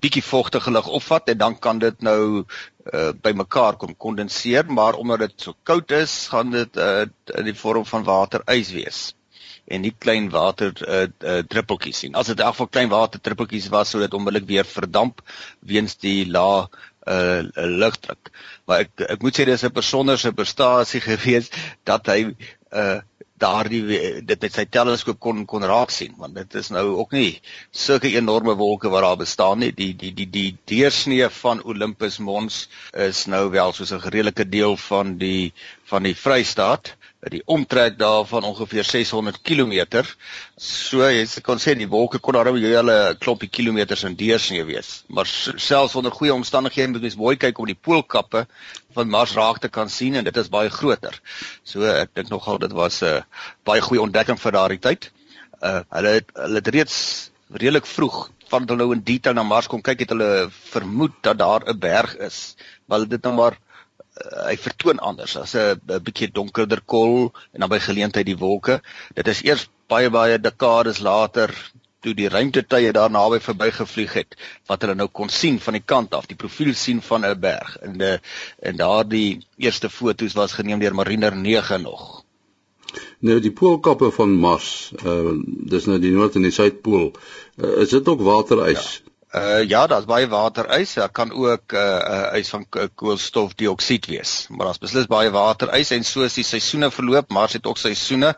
bietjie 0.00 0.24
vochtige 0.24 0.72
lug 0.72 0.88
opvat 0.88 1.28
en 1.34 1.38
dan 1.38 1.58
kan 1.58 1.82
dit 1.82 2.00
nou 2.02 2.44
uh 2.92 3.10
bymekaar 3.12 3.76
kom 3.76 3.96
kondenseer, 3.96 4.64
maar 4.68 4.94
omdat 5.00 5.26
dit 5.26 5.48
so 5.48 5.56
koud 5.62 5.90
is, 5.90 6.16
gaan 6.32 6.50
dit 6.54 6.80
uh 6.80 7.04
in 7.34 7.50
die 7.50 7.58
vorm 7.58 7.84
van 7.84 8.08
waterys 8.08 8.72
wees. 8.72 9.04
En 9.64 9.80
nie 9.80 9.94
klein 9.96 10.26
water 10.28 10.74
uh, 10.84 11.06
uh, 11.24 11.38
druppeltjies 11.48 12.02
sien. 12.02 12.16
As 12.20 12.28
dit 12.28 12.36
in 12.36 12.44
elk 12.44 12.52
geval 12.52 12.68
klein 12.68 12.90
water 12.92 13.20
druppeltjies 13.20 13.70
was, 13.72 13.94
sou 13.94 14.02
dit 14.02 14.12
onmiddellik 14.14 14.48
weer 14.50 14.68
verdamp 14.68 15.22
weens 15.64 15.96
die 15.96 16.26
lae 16.28 16.66
uh, 17.06 17.42
lugdruk. 17.54 18.30
Maar 18.66 18.86
ek 18.86 19.06
ek 19.16 19.22
moet 19.22 19.38
sê 19.38 19.44
dis 19.48 19.64
'n 19.64 19.72
besonderse 19.72 20.32
prestasie 20.32 21.00
gewees 21.10 21.50
dat 21.84 22.06
hy 22.06 22.34
uh, 22.72 23.00
daardie 23.38 23.82
dit 24.22 24.42
met 24.44 24.54
sy 24.54 24.64
teleskoop 24.70 25.18
kon 25.20 25.44
kon 25.50 25.66
raak 25.66 25.90
sien 25.90 26.14
want 26.18 26.36
dit 26.38 26.54
is 26.60 26.70
nou 26.74 26.84
ook 27.00 27.14
nie 27.16 27.40
sulke 27.84 28.12
enorme 28.14 28.54
wolke 28.60 28.92
wat 28.92 29.02
daar 29.02 29.18
bestaan 29.20 29.58
nie 29.64 29.72
die 29.74 29.92
die 29.98 30.12
die 30.14 30.28
die 30.36 30.50
deursnee 30.70 31.28
van 31.42 31.62
Olympus 31.62 32.20
Mons 32.22 32.68
is 33.06 33.24
nou 33.26 33.48
wel 33.50 33.72
soos 33.72 33.92
'n 33.92 34.04
redelike 34.06 34.46
deel 34.48 34.76
van 34.88 35.16
die 35.18 35.52
van 35.90 36.06
die 36.06 36.14
Vrystaat 36.14 36.94
die 37.32 37.42
omtrek 37.48 37.96
daarvan 37.98 38.44
ongeveer 38.44 38.84
600 38.84 39.40
km. 39.42 40.02
So 40.60 41.06
jy 41.08 41.24
kan 41.44 41.60
sê 41.62 41.74
die 41.78 41.88
wolke 41.88 42.18
kon 42.18 42.34
daar 42.34 42.50
'n 42.52 42.60
hele 42.60 43.16
klompie 43.18 43.48
kilometers 43.48 44.04
in 44.04 44.14
deursnee 44.14 44.64
wees. 44.64 45.04
Maar 45.08 45.26
selfs 45.56 45.94
onder 45.94 46.12
goeie 46.12 46.34
omstandighede 46.34 46.92
moet 46.92 47.00
mens 47.00 47.16
mooi 47.16 47.36
kyk 47.36 47.58
om 47.58 47.66
die 47.66 47.78
poolkappe 47.80 48.46
van 48.94 49.08
Mars 49.08 49.34
raak 49.34 49.58
te 49.58 49.68
kan 49.68 49.88
sien 49.88 50.14
en 50.14 50.24
dit 50.24 50.36
is 50.36 50.48
baie 50.48 50.70
groter. 50.70 51.20
So 51.62 51.82
ek 51.82 52.14
dink 52.14 52.28
nogal 52.28 52.58
dit 52.58 52.72
was 52.72 53.02
'n 53.02 53.06
uh, 53.06 53.22
baie 53.64 53.80
goeie 53.80 54.02
ontdekking 54.02 54.40
vir 54.40 54.52
daardie 54.52 54.80
tyd. 54.80 55.10
Uh 55.62 55.80
hulle 55.90 56.08
het, 56.08 56.30
hulle 56.34 56.54
het 56.54 56.68
reeds 56.68 57.30
redelik 57.50 57.86
vroeg 57.86 58.30
van 58.48 58.66
hulle 58.66 58.76
nou 58.76 58.92
in 58.92 59.02
detail 59.02 59.34
na 59.34 59.42
Mars 59.42 59.66
kom 59.66 59.82
kyk 59.82 60.00
het 60.04 60.10
hulle 60.10 60.50
vermoed 60.50 61.14
dat 61.22 61.38
daar 61.38 61.62
'n 61.68 61.78
berg 61.78 62.16
is. 62.16 62.56
Maar 62.86 63.08
dit 63.08 63.22
nou 63.22 63.34
maar 63.34 63.58
uh, 64.22 64.46
hy 64.48 64.56
vertoon 64.56 64.98
anders 64.98 65.36
as 65.36 65.54
'n 65.54 66.02
bietjie 66.06 66.30
donkerder 66.32 66.82
kol 66.86 67.32
en 67.52 67.60
dan 67.60 67.68
by 67.70 67.78
geleentheid 67.78 68.26
die 68.26 68.38
wolke. 68.38 68.80
Dit 69.14 69.28
is 69.28 69.42
eers 69.42 69.68
baie 69.88 70.10
baie 70.10 70.38
dekades 70.38 70.98
later 70.98 71.54
toe 72.04 72.14
die 72.16 72.28
ruimtetuie 72.28 72.92
daar 72.92 73.12
naby 73.12 73.40
verbygevlieg 73.40 74.12
het 74.18 74.36
wat 74.68 74.84
hulle 74.84 74.96
nou 74.98 75.08
kon 75.08 75.30
sien 75.32 75.56
van 75.60 75.78
die 75.78 75.84
kant 75.84 76.14
af, 76.14 76.28
die 76.28 76.38
profiel 76.40 76.74
sien 76.74 77.00
van 77.02 77.24
'n 77.24 77.40
berg. 77.40 77.76
En 77.86 77.98
de 77.98 78.20
en 78.62 78.76
daardie 78.76 79.40
eerste 79.56 79.90
foto's 79.90 80.34
was 80.34 80.52
geneem 80.52 80.78
deur 80.78 80.94
Mariner 80.94 81.36
9 81.36 81.82
nog. 81.82 82.24
Nou 83.18 83.40
die 83.40 83.52
poolkappe 83.52 84.10
van 84.10 84.34
Mars, 84.36 84.92
uh 85.04 85.32
dis 85.72 85.86
nou 85.86 85.98
die 85.98 86.12
noord 86.12 86.34
en 86.34 86.42
die 86.42 86.54
suidpool. 86.54 87.12
Uh, 87.56 87.80
is 87.82 87.88
dit 87.88 88.08
ook 88.08 88.20
waterys? 88.20 89.00
Ja. 89.04 89.12
Uh 89.34 89.64
ja, 89.66 89.86
daar's 89.90 90.06
baie 90.06 90.28
waterys. 90.30 90.92
Daar 90.94 91.10
kan 91.10 91.32
ook 91.32 91.72
uh, 91.72 91.80
uh 91.80 92.38
ys 92.38 92.52
van 92.52 92.66
koolstofdioksied 92.94 94.06
wees. 94.06 94.46
Maar 94.48 94.68
daar's 94.68 94.78
beslis 94.78 95.08
baie 95.10 95.30
waterys 95.34 95.90
en 95.90 96.04
soos 96.06 96.36
die 96.38 96.44
seisoene 96.46 96.90
verloop, 96.94 97.32
Mars 97.34 97.56
het 97.58 97.66
ook 97.66 97.80
seisoene, 97.82 98.36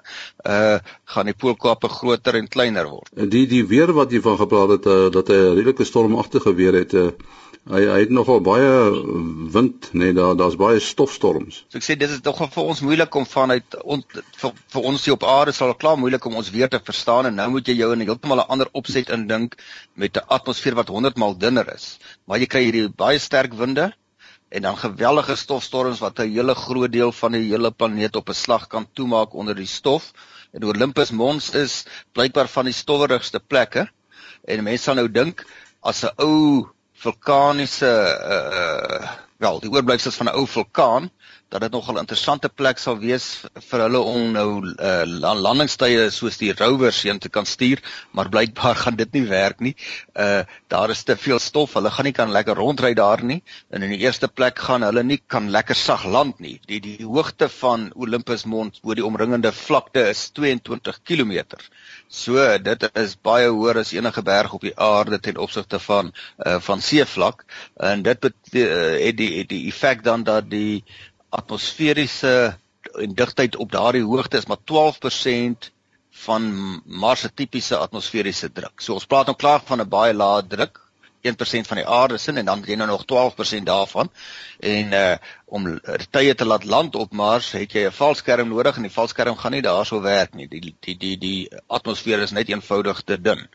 uh 0.49 0.79
gaan 1.05 1.29
die 1.29 1.37
poolkappe 1.37 1.89
groter 1.93 2.41
en 2.41 2.49
kleiner 2.49 2.89
word. 2.89 3.13
Die 3.13 3.45
die 3.47 3.67
weer 3.69 3.93
wat 3.93 4.13
jy 4.13 4.23
van 4.25 4.41
gepraat 4.41 4.73
het, 4.79 4.89
uh, 4.89 5.11
dat 5.13 5.29
hy 5.29 5.37
'n 5.37 5.55
redelike 5.61 5.85
stormagtige 5.85 6.55
weer 6.55 6.81
het, 6.81 6.95
uh 6.95 7.11
Hy 7.67 7.81
hy 7.83 7.95
het 8.05 8.13
nogal 8.15 8.39
baie 8.47 8.67
wind, 9.51 9.89
nee, 9.99 10.13
daar 10.15 10.37
daar's 10.39 10.55
baie 10.55 10.79
stofstorms. 10.79 11.65
So 11.67 11.81
ek 11.81 11.85
sê 11.87 11.97
dit 11.99 12.13
is 12.15 12.21
tog 12.23 12.39
vir 12.39 12.63
ons 12.63 12.83
moeilik 12.87 13.17
om 13.19 13.25
vanuit 13.27 13.75
on, 13.83 14.05
vir, 14.39 14.53
vir 14.75 14.85
ons 14.91 15.07
hier 15.07 15.17
op 15.17 15.25
aarde 15.27 15.55
sal 15.57 15.75
klaar 15.75 15.99
moeilik 15.99 16.29
om 16.31 16.39
ons 16.39 16.53
weer 16.55 16.71
te 16.71 16.79
verstaan 16.79 17.27
en 17.27 17.35
nou 17.35 17.49
moet 17.57 17.67
jy 17.67 17.75
jou 17.81 17.89
in 17.97 18.05
heeltemal 18.07 18.45
'n 18.45 18.53
ander 18.55 18.71
opset 18.81 19.11
indink 19.17 19.57
met 19.99 20.15
'n 20.15 20.31
atmosfeer 20.37 20.77
wat 20.79 20.93
100 20.95 21.19
maal 21.19 21.35
dunner 21.35 21.67
is. 21.75 21.99
Maar 22.27 22.39
jy 22.39 22.47
kry 22.47 22.63
hierdie 22.69 22.87
baie 22.89 23.19
sterk 23.19 23.59
winde 23.59 23.91
en 24.49 24.63
dan 24.63 24.79
geweldige 24.79 25.35
stofstorms 25.37 25.99
wat 26.07 26.21
'n 26.21 26.31
hele 26.31 26.55
groot 26.55 26.93
deel 26.93 27.11
van 27.11 27.33
die 27.33 27.51
hele 27.51 27.71
planeet 27.71 28.17
op 28.17 28.29
'n 28.29 28.43
slag 28.45 28.69
kan 28.69 28.87
toemaak 28.93 29.35
onder 29.35 29.57
die 29.57 29.67
stof. 29.67 30.13
En 30.53 30.63
Olympus 30.63 31.11
Mons 31.11 31.51
is 31.51 31.85
blykbaar 32.13 32.49
van 32.49 32.65
die 32.65 32.75
stowwerigste 32.75 33.41
plekke. 33.41 33.89
En 34.45 34.63
mense 34.63 34.83
sal 34.85 34.95
nou 34.95 35.11
dink 35.11 35.45
as 35.83 36.05
'n 36.05 36.15
ou 36.23 36.76
vulkaniese 37.03 37.93
uh 38.35 39.15
wel, 39.37 39.59
die 39.61 39.71
oorblyfsels 39.71 40.17
van 40.17 40.31
'n 40.31 40.37
ou 40.41 40.47
vulkaan 40.49 41.11
dat 41.49 41.61
dit 41.61 41.71
nogal 41.71 41.95
'n 41.95 41.99
interessante 42.05 42.49
plek 42.49 42.79
sal 42.79 42.99
wees 42.99 43.27
vir 43.69 43.81
hulle 43.85 44.01
om 44.01 44.33
nou 44.33 44.49
uh 44.67 45.05
landingstye 45.47 46.11
soos 46.11 46.39
die 46.39 46.53
rovers 46.53 47.03
heen 47.07 47.19
te 47.19 47.29
kan 47.29 47.47
stuur, 47.47 47.83
maar 48.11 48.29
blykbaar 48.29 48.75
gaan 48.83 48.97
dit 48.97 49.13
nie 49.13 49.27
werk 49.29 49.61
nie. 49.61 49.77
Uh 50.15 50.43
daar 50.69 50.91
is 50.91 51.03
te 51.03 51.17
veel 51.17 51.39
stof, 51.39 51.75
hulle 51.75 51.91
gaan 51.91 52.05
nie 52.05 52.13
kan 52.13 52.33
lekker 52.33 52.55
rondry 52.55 52.95
daar 52.95 53.23
nie. 53.23 53.43
En 53.71 53.83
in 53.83 53.91
die 53.95 54.03
eerste 54.03 54.29
plek 54.29 54.59
gaan 54.59 54.83
hulle 54.83 55.03
nie 55.03 55.21
kan 55.27 55.51
lekker 55.51 55.75
sag 55.75 56.05
land 56.05 56.41
nie. 56.41 56.59
Die 56.67 56.81
die 56.81 57.05
hoogte 57.05 57.49
van 57.49 57.93
Olympus 57.95 58.45
Mons 58.45 58.81
bo 58.83 58.95
die 58.95 59.07
omringende 59.07 59.53
vlakte 59.53 60.09
is 60.11 60.31
22 60.35 61.03
km. 61.05 61.47
So 62.09 62.59
dit 62.59 62.91
is 62.95 63.17
baie 63.23 63.49
hoër 63.49 63.85
as 63.85 63.93
enige 63.93 64.23
berg 64.23 64.53
op 64.53 64.63
die 64.67 64.75
aarde 64.77 65.21
ten 65.21 65.37
opsigte 65.39 65.79
van 65.79 66.13
uh 66.47 66.59
van 66.61 66.81
seevlak 66.83 67.45
en 67.77 68.03
dit 68.03 68.23
het 68.23 68.35
die 68.51 69.13
die, 69.15 69.45
die 69.47 69.67
effek 69.69 70.03
dan 70.03 70.25
dat 70.25 70.51
die 70.51 70.83
atmosferiese 71.37 72.35
en 73.03 73.15
digtheid 73.15 73.57
op 73.57 73.73
daardie 73.73 74.05
hoogte 74.05 74.41
is 74.41 74.47
maar 74.47 74.63
12% 74.73 75.71
van 76.25 76.49
Mars 76.85 77.21
se 77.21 77.31
tipiese 77.35 77.77
atmosferiese 77.77 78.53
druk. 78.53 78.81
So 78.81 78.97
ons 78.97 79.07
praat 79.07 79.29
nou 79.29 79.37
klaar 79.37 79.61
van 79.69 79.81
'n 79.81 79.89
baie 79.89 80.15
lae 80.15 80.47
druk, 80.47 80.81
1% 81.27 81.67
van 81.67 81.77
die 81.81 81.87
aarde 81.87 82.19
se 82.19 82.33
en 82.33 82.45
dan 82.45 82.59
het 82.61 82.69
jy 82.69 82.77
nou 82.77 82.89
nog 82.89 83.05
12% 83.05 83.67
daarvan. 83.67 84.11
En 84.61 84.93
uh 84.93 85.17
om 85.47 85.81
tye 86.11 86.35
te 86.35 86.45
laat 86.45 86.65
land 86.65 86.97
op 86.97 87.13
Mars, 87.13 87.53
het 87.53 87.73
jy 87.73 87.87
'n 87.87 87.93
valskerm 87.93 88.49
nodig 88.49 88.77
en 88.77 88.83
die 88.83 88.91
valskerm 88.91 89.37
gaan 89.37 89.53
nie 89.53 89.63
daarso 89.63 90.01
werk 90.01 90.35
nie. 90.35 90.49
Die 90.49 90.75
die 90.81 90.97
die 90.97 91.19
die 91.19 91.51
atmosfeer 91.67 92.19
is 92.19 92.31
net 92.31 92.49
eenvoudig 92.49 93.03
te 93.03 93.21
dun. 93.21 93.49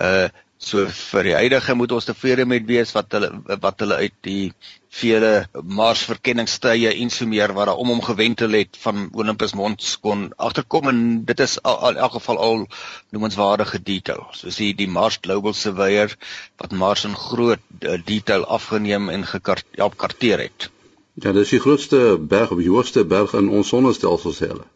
Uh 0.00 0.28
So 0.60 0.82
vir 0.92 1.24
die 1.24 1.32
huidige 1.38 1.74
moet 1.74 1.92
ons 1.96 2.04
tevrede 2.04 2.44
met 2.44 2.66
wees 2.68 2.90
wat 2.92 3.14
hulle 3.16 3.30
wat 3.64 3.80
hulle 3.80 3.96
uit 3.96 4.16
die 4.26 4.52
vele 4.92 5.30
Mars 5.78 6.02
verkenningstye 6.08 6.90
en 6.90 7.12
so 7.14 7.28
meer 7.30 7.54
wat 7.56 7.70
daar 7.70 7.80
om 7.80 7.92
hom 7.94 8.02
gewentel 8.04 8.56
het 8.58 8.76
van 8.82 9.06
Olympus 9.22 9.54
Mons 9.56 9.94
kon 10.04 10.26
agterkom 10.48 10.90
en 10.92 11.00
dit 11.30 11.40
is 11.40 11.54
al, 11.62 11.78
al, 11.78 11.96
in 11.96 12.02
elk 12.04 12.12
geval 12.18 12.40
al 12.48 12.66
noemenswaardige 13.16 13.80
detail. 13.86 14.26
Soos 14.36 14.58
die 14.60 14.74
die 14.76 14.88
Mars 14.98 15.16
Global 15.22 15.56
Surveyor 15.56 16.12
wat 16.60 16.76
Mars 16.82 17.06
in 17.08 17.16
groot 17.16 17.64
uh, 17.80 17.96
detail 18.12 18.44
afgeneem 18.44 19.08
en 19.08 19.24
gekarteer 19.32 20.44
het. 20.44 20.68
Ja, 21.14 21.32
dis 21.32 21.56
die 21.56 21.62
grootste 21.64 22.18
berg 22.34 22.52
of 22.52 22.60
die 22.60 22.70
hoogste 22.72 23.06
berg 23.08 23.32
in 23.40 23.48
ons 23.48 23.72
sonnestelsel 23.72 24.36
se 24.36 24.52
hele. 24.52 24.68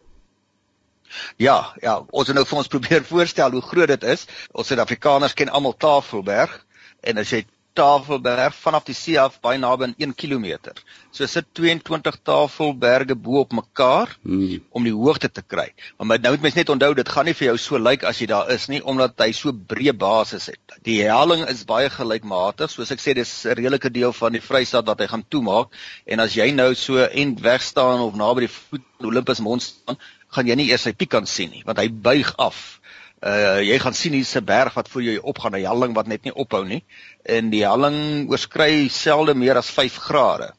Ja, 1.37 1.73
ja, 1.81 1.99
ons 2.11 2.27
het 2.27 2.37
nou 2.37 2.45
vir 2.45 2.61
ons 2.61 2.71
probeer 2.75 3.03
voorstel 3.07 3.57
hoe 3.57 3.65
groot 3.65 3.93
dit 3.95 4.07
is. 4.15 4.27
Ons 4.51 4.71
Suid-Afrikaners 4.71 5.33
ken 5.33 5.49
almal 5.49 5.77
Tafelberg 5.77 6.61
en 7.05 7.21
as 7.21 7.31
jy 7.31 7.45
Tafelberg 7.75 8.55
vanaf 8.55 8.85
die 8.87 8.95
see 8.95 9.17
af 9.19 9.35
baie 9.43 9.59
naby 9.59 9.89
aan 9.89 9.95
1 9.99 10.13
km. 10.15 10.71
So 11.15 11.27
sit 11.27 11.49
22 11.59 12.17
Tafelberge 12.23 13.17
bo 13.19 13.41
op 13.41 13.55
mekaar 13.57 14.13
hmm. 14.23 14.61
om 14.71 14.87
die 14.87 14.93
hoogte 14.95 15.29
te 15.29 15.43
kry. 15.43 15.67
Maar 15.99 16.21
nou 16.23 16.33
moet 16.35 16.47
mens 16.47 16.59
net 16.59 16.71
onthou 16.71 16.93
dit 16.97 17.11
gaan 17.11 17.27
nie 17.27 17.35
vir 17.35 17.49
jou 17.49 17.57
so 17.65 17.81
lyk 17.81 18.07
as 18.07 18.21
jy 18.21 18.29
daar 18.31 18.51
is 18.55 18.69
nie 18.71 18.79
omdat 18.79 19.19
hy 19.25 19.29
so 19.35 19.51
breë 19.73 19.95
basis 19.99 20.47
het. 20.53 20.77
Die 20.87 21.01
helling 21.03 21.43
is 21.51 21.65
baie 21.67 21.91
gelykmatig. 21.91 22.71
Soos 22.71 22.95
ek 22.95 23.03
sê 23.03 23.15
dis 23.17 23.33
'n 23.43 23.59
redelike 23.59 23.91
deel 23.91 24.15
van 24.15 24.39
die 24.39 24.43
Vrystaat 24.47 24.87
wat 24.87 25.03
hy 25.03 25.11
gaan 25.11 25.27
toemaak 25.27 25.75
en 26.05 26.23
as 26.23 26.35
jy 26.39 26.51
nou 26.55 26.73
so 26.75 27.03
end 27.03 27.43
weg 27.43 27.61
staan 27.61 27.99
of 28.07 28.15
naby 28.15 28.47
die 28.47 28.53
voet 28.55 28.87
Olympus 29.03 29.43
Mons 29.43 29.65
staan, 29.67 29.99
gaan 30.33 30.47
jy 30.47 30.55
nie 30.55 30.69
eers 30.71 30.85
sy 30.87 30.93
piek 30.93 31.09
kan 31.09 31.25
sien 31.25 31.51
nie, 31.51 31.63
want 31.65 31.79
hy 31.79 31.89
buig 31.89 32.33
af. 32.37 32.79
Uh 33.25 33.61
jy 33.63 33.79
gaan 33.79 33.93
sien 33.93 34.13
hier's 34.13 34.35
'n 34.35 34.45
berg 34.45 34.73
wat 34.73 34.89
voor 34.89 35.03
jou 35.03 35.19
opgaan, 35.23 35.55
'n 35.55 35.65
helling 35.65 35.95
wat 35.95 36.07
net 36.07 36.23
nie 36.23 36.33
ophou 36.33 36.65
nie. 36.65 36.83
En 37.25 37.49
die 37.49 37.65
helling 37.65 38.29
oorskry 38.29 38.87
selde 38.89 39.33
meer 39.33 39.57
as 39.57 39.69
5 39.69 39.95
grade. 39.95 40.53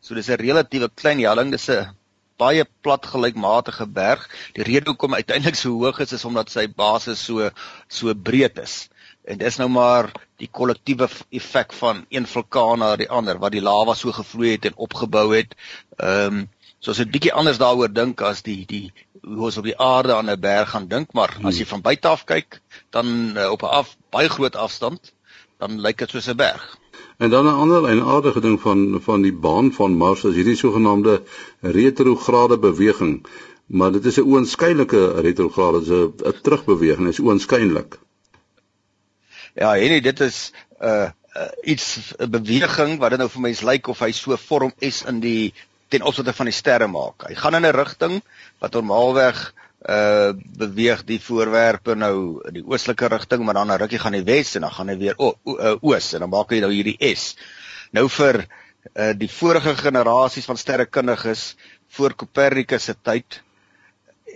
So 0.00 0.14
dis 0.14 0.28
'n 0.28 0.40
relatiewe 0.40 0.88
klein 0.94 1.20
helling, 1.20 1.50
dis 1.50 1.68
'n 1.68 1.94
baie 2.38 2.64
plat 2.82 3.06
gelykmatige 3.06 3.86
berg. 3.86 4.28
Die 4.54 4.64
rede 4.64 4.90
hoekom 4.90 5.14
uiteindelik 5.14 5.56
so 5.56 5.70
hoog 5.70 6.00
is 6.04 6.12
is 6.12 6.24
omdat 6.24 6.50
sy 6.50 6.66
basis 6.68 7.24
so 7.24 7.50
so 7.88 8.14
breed 8.14 8.58
is. 8.58 8.88
En 9.26 9.38
dis 9.38 9.56
nou 9.58 9.68
maar 9.68 10.12
die 10.38 10.48
kollektiewe 10.52 11.08
effek 11.34 11.72
van 11.72 12.04
een 12.14 12.26
vulkaan 12.30 12.78
na 12.78 12.92
die 12.96 13.08
ander 13.10 13.40
wat 13.42 13.56
die 13.56 13.62
lava 13.64 13.94
so 13.94 14.12
gevloei 14.12 14.52
het 14.52 14.68
en 14.70 14.76
opgebou 14.76 15.32
het. 15.34 15.56
Ehm 15.98 16.42
um, 16.42 16.44
So 16.78 16.90
as 16.90 17.00
'n 17.00 17.10
bietjie 17.10 17.32
anders 17.32 17.58
daaroor 17.58 17.92
dink 17.92 18.20
as 18.20 18.42
die 18.42 18.64
die 18.66 18.92
hoe 19.22 19.44
ons 19.48 19.56
op 19.56 19.64
die 19.64 19.78
aarde 19.78 20.14
aan 20.14 20.30
'n 20.30 20.40
berg 20.40 20.70
gaan 20.70 20.88
dink, 20.88 21.12
maar 21.12 21.34
hmm. 21.34 21.46
as 21.46 21.58
jy 21.58 21.66
van 21.66 21.82
buite 21.82 22.08
af 22.08 22.24
kyk, 22.24 22.60
dan 22.90 23.06
uh, 23.36 23.50
op 23.50 23.62
'n 23.62 23.74
af 23.80 23.96
baie 24.10 24.28
groot 24.28 24.56
afstand, 24.56 25.12
dan 25.58 25.80
lyk 25.80 25.98
dit 25.98 26.10
soos 26.10 26.28
'n 26.28 26.36
berg. 26.36 26.78
En 27.18 27.30
dan 27.30 27.44
'n 27.44 27.60
ander 27.64 27.88
en 27.88 28.04
aardige 28.04 28.40
ding 28.40 28.60
van 28.60 29.00
van 29.00 29.22
die 29.22 29.32
baan 29.32 29.72
van 29.72 29.96
Mars 29.96 30.24
is 30.24 30.34
hierdie 30.34 30.56
sogenaamde 30.56 31.22
retrograde 31.60 32.58
beweging. 32.58 33.26
Maar 33.66 33.92
dit 33.92 34.04
is 34.04 34.16
'n 34.16 34.28
oënskynlike 34.28 35.20
retrograde, 35.20 35.78
dit 35.78 35.88
is 35.88 36.32
'n 36.32 36.40
terugbeweging, 36.42 37.08
is 37.08 37.20
oënskynlik. 37.20 37.98
Ja, 39.54 39.76
en 39.76 40.02
dit 40.02 40.20
is 40.20 40.52
'n 40.80 40.84
uh, 40.84 41.10
uh, 41.36 41.48
iets 41.62 42.14
'n 42.18 42.30
beweging 42.30 42.98
wat 42.98 43.10
dit 43.10 43.18
nou 43.18 43.30
vir 43.30 43.40
mense 43.40 43.64
lyk 43.64 43.86
of 43.86 43.98
hy 43.98 44.12
so 44.12 44.36
vorm 44.36 44.72
S 44.78 45.02
in 45.02 45.20
die 45.20 45.54
ten 45.96 46.06
opsigte 46.06 46.34
van 46.36 46.50
die 46.50 46.56
sterre 46.56 46.88
maak. 46.90 47.28
Hy 47.28 47.36
gaan 47.38 47.56
in 47.58 47.66
'n 47.66 47.76
rigting 47.76 48.20
wat 48.60 48.76
normaalweg 48.76 49.52
uh 49.86 50.32
beweeg 50.34 51.04
die 51.06 51.20
voorwerpe 51.20 51.94
nou 51.94 52.42
in 52.48 52.54
die 52.58 52.64
oostelike 52.64 53.08
rigting, 53.12 53.44
maar 53.44 53.54
dan 53.54 53.70
'n 53.72 53.78
rukkie 53.78 53.98
gaan 54.02 54.14
hy 54.14 54.24
wes 54.24 54.54
en 54.56 54.62
dan 54.66 54.72
gaan 54.72 54.88
hy 54.88 54.96
weer 54.96 55.14
o, 55.16 55.34
o, 55.44 55.56
uh, 55.58 55.76
oos 55.80 56.12
en 56.14 56.20
dan 56.20 56.30
maak 56.30 56.50
hy 56.50 56.60
nou 56.60 56.72
hierdie 56.72 56.98
S. 57.14 57.36
Nou 57.92 58.08
vir 58.08 58.46
uh 58.94 59.12
die 59.14 59.30
vorige 59.30 59.76
generasies 59.76 60.44
van 60.44 60.56
sterrekundiges 60.56 61.56
voor 61.88 62.14
Copernicus 62.14 62.84
se 62.84 62.94
tyd 63.02 63.42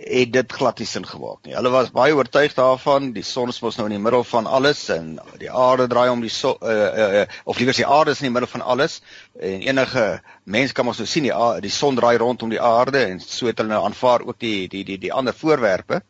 het 0.01 0.31
dit 0.33 0.51
glad 0.51 0.79
nie 0.81 0.87
sin 0.87 1.05
gemaak 1.05 1.45
nie. 1.45 1.53
Hulle 1.55 1.69
was 1.73 1.91
baie 1.93 2.13
oortuig 2.15 2.53
daarvan 2.57 3.11
die 3.13 3.23
son 3.25 3.51
is 3.53 3.59
mos 3.61 3.77
nou 3.77 3.85
in 3.89 3.95
die 3.95 4.01
middel 4.01 4.23
van 4.25 4.47
alles 4.49 4.83
en 4.93 5.19
die 5.39 5.51
aarde 5.51 5.87
draai 5.91 6.09
om 6.09 6.23
die 6.23 6.31
so, 6.33 6.55
uh, 6.61 7.21
uh, 7.21 7.25
of 7.45 7.59
liewer 7.59 7.77
die 7.77 7.85
aarde 7.85 8.15
is 8.15 8.21
in 8.21 8.29
die 8.29 8.33
middel 8.33 8.49
van 8.49 8.65
alles 8.73 9.01
en 9.39 9.61
enige 9.67 10.05
mens 10.43 10.73
kan 10.73 10.87
mos 10.87 11.01
nou 11.01 11.07
sien 11.09 11.27
die 11.27 11.35
aarde, 11.35 11.61
die 11.67 11.73
son 11.73 11.99
draai 11.99 12.17
rondom 12.17 12.49
die 12.49 12.61
aarde 12.61 13.03
en 13.11 13.21
so 13.21 13.49
het 13.49 13.61
hulle 13.61 13.73
nou 13.73 13.83
aanvaar 13.85 14.25
ook 14.25 14.39
die 14.41 14.67
die 14.71 14.83
die 14.87 14.97
die 14.97 15.13
ander 15.13 15.37
voorwerpe. 15.37 16.01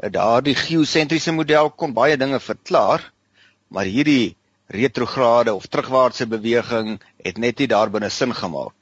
Uh, 0.00 0.10
Daardie 0.12 0.56
geosentriese 0.56 1.32
model 1.32 1.70
kon 1.70 1.96
baie 1.96 2.20
dinge 2.20 2.40
verklaar, 2.40 3.08
maar 3.68 3.88
hierdie 3.88 4.36
retrograde 4.70 5.54
of 5.54 5.66
terugwaartse 5.66 6.28
beweging 6.30 6.98
het 7.24 7.38
net 7.38 7.58
nie 7.58 7.70
daarbinne 7.70 8.10
sin 8.10 8.34
gemaak 8.34 8.79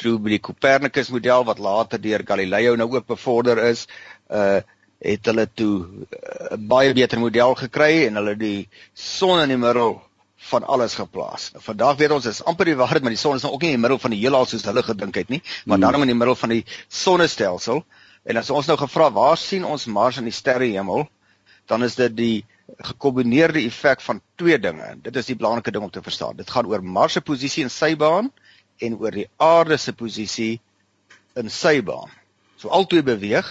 toe 0.00 0.16
by 0.18 0.36
die 0.36 0.42
Copernicus 0.42 1.10
model 1.14 1.44
wat 1.48 1.58
later 1.62 2.00
deur 2.02 2.24
Galileo 2.26 2.76
nou 2.76 2.88
ook 2.94 3.06
bevorder 3.06 3.62
is, 3.72 3.86
uh 4.30 4.60
het 4.96 5.26
hulle 5.28 5.44
toe 5.52 5.84
'n 5.84 6.06
uh, 6.08 6.56
baie 6.56 6.94
beter 6.96 7.18
model 7.20 7.54
gekry 7.54 8.06
en 8.06 8.16
hulle 8.16 8.36
die 8.36 8.68
son 8.94 9.42
in 9.42 9.48
die 9.52 9.60
middel 9.60 10.00
van 10.48 10.64
alles 10.64 10.94
geplaas. 10.94 11.50
Nou, 11.52 11.62
vandag 11.64 11.96
weet 11.96 12.10
ons 12.10 12.26
is 12.26 12.42
amper 12.44 12.64
die 12.64 12.76
waarheid, 12.76 13.02
maar 13.02 13.12
die 13.12 13.20
son 13.20 13.36
is 13.36 13.42
nou 13.42 13.52
ook 13.52 13.62
nie 13.62 13.74
in 13.74 13.76
die 13.76 13.82
middel 13.82 13.98
van 13.98 14.14
die 14.14 14.20
heelal 14.20 14.46
soos 14.46 14.64
hulle 14.64 14.82
gedink 14.82 15.14
het 15.14 15.28
nie, 15.28 15.42
maar 15.64 15.78
hmm. 15.78 15.90
dan 15.92 16.06
in 16.06 16.12
die 16.14 16.18
middel 16.18 16.36
van 16.36 16.54
die 16.54 16.64
sonnestelsel. 16.88 17.84
En 18.24 18.36
as 18.36 18.50
ons 18.50 18.66
nou 18.66 18.76
gevra 18.78 19.10
waar 19.12 19.36
sien 19.36 19.64
ons 19.64 19.86
Mars 19.86 20.16
in 20.16 20.24
die 20.24 20.34
sterrehemel, 20.34 21.06
dan 21.66 21.84
is 21.84 21.94
dit 21.94 22.16
die 22.16 22.44
gekombineerde 22.78 23.62
effek 23.66 24.00
van 24.00 24.20
twee 24.34 24.58
dinge. 24.58 24.96
Dit 25.02 25.16
is 25.16 25.28
die 25.30 25.36
belangrike 25.36 25.70
ding 25.70 25.84
om 25.84 25.90
te 25.90 26.02
verstaan. 26.02 26.36
Dit 26.36 26.50
gaan 26.50 26.66
oor 26.66 26.82
Mars 26.82 27.18
se 27.18 27.20
posisie 27.20 27.62
in 27.66 27.70
sy 27.70 27.94
baan 27.96 28.32
en 28.78 28.98
oor 29.00 29.10
die 29.10 29.28
aarde 29.36 29.76
se 29.76 29.92
posisie 29.92 30.60
in 31.36 31.50
sy 31.50 31.80
baan. 31.82 32.10
So 32.56 32.68
albei 32.68 33.02
beweeg 33.04 33.48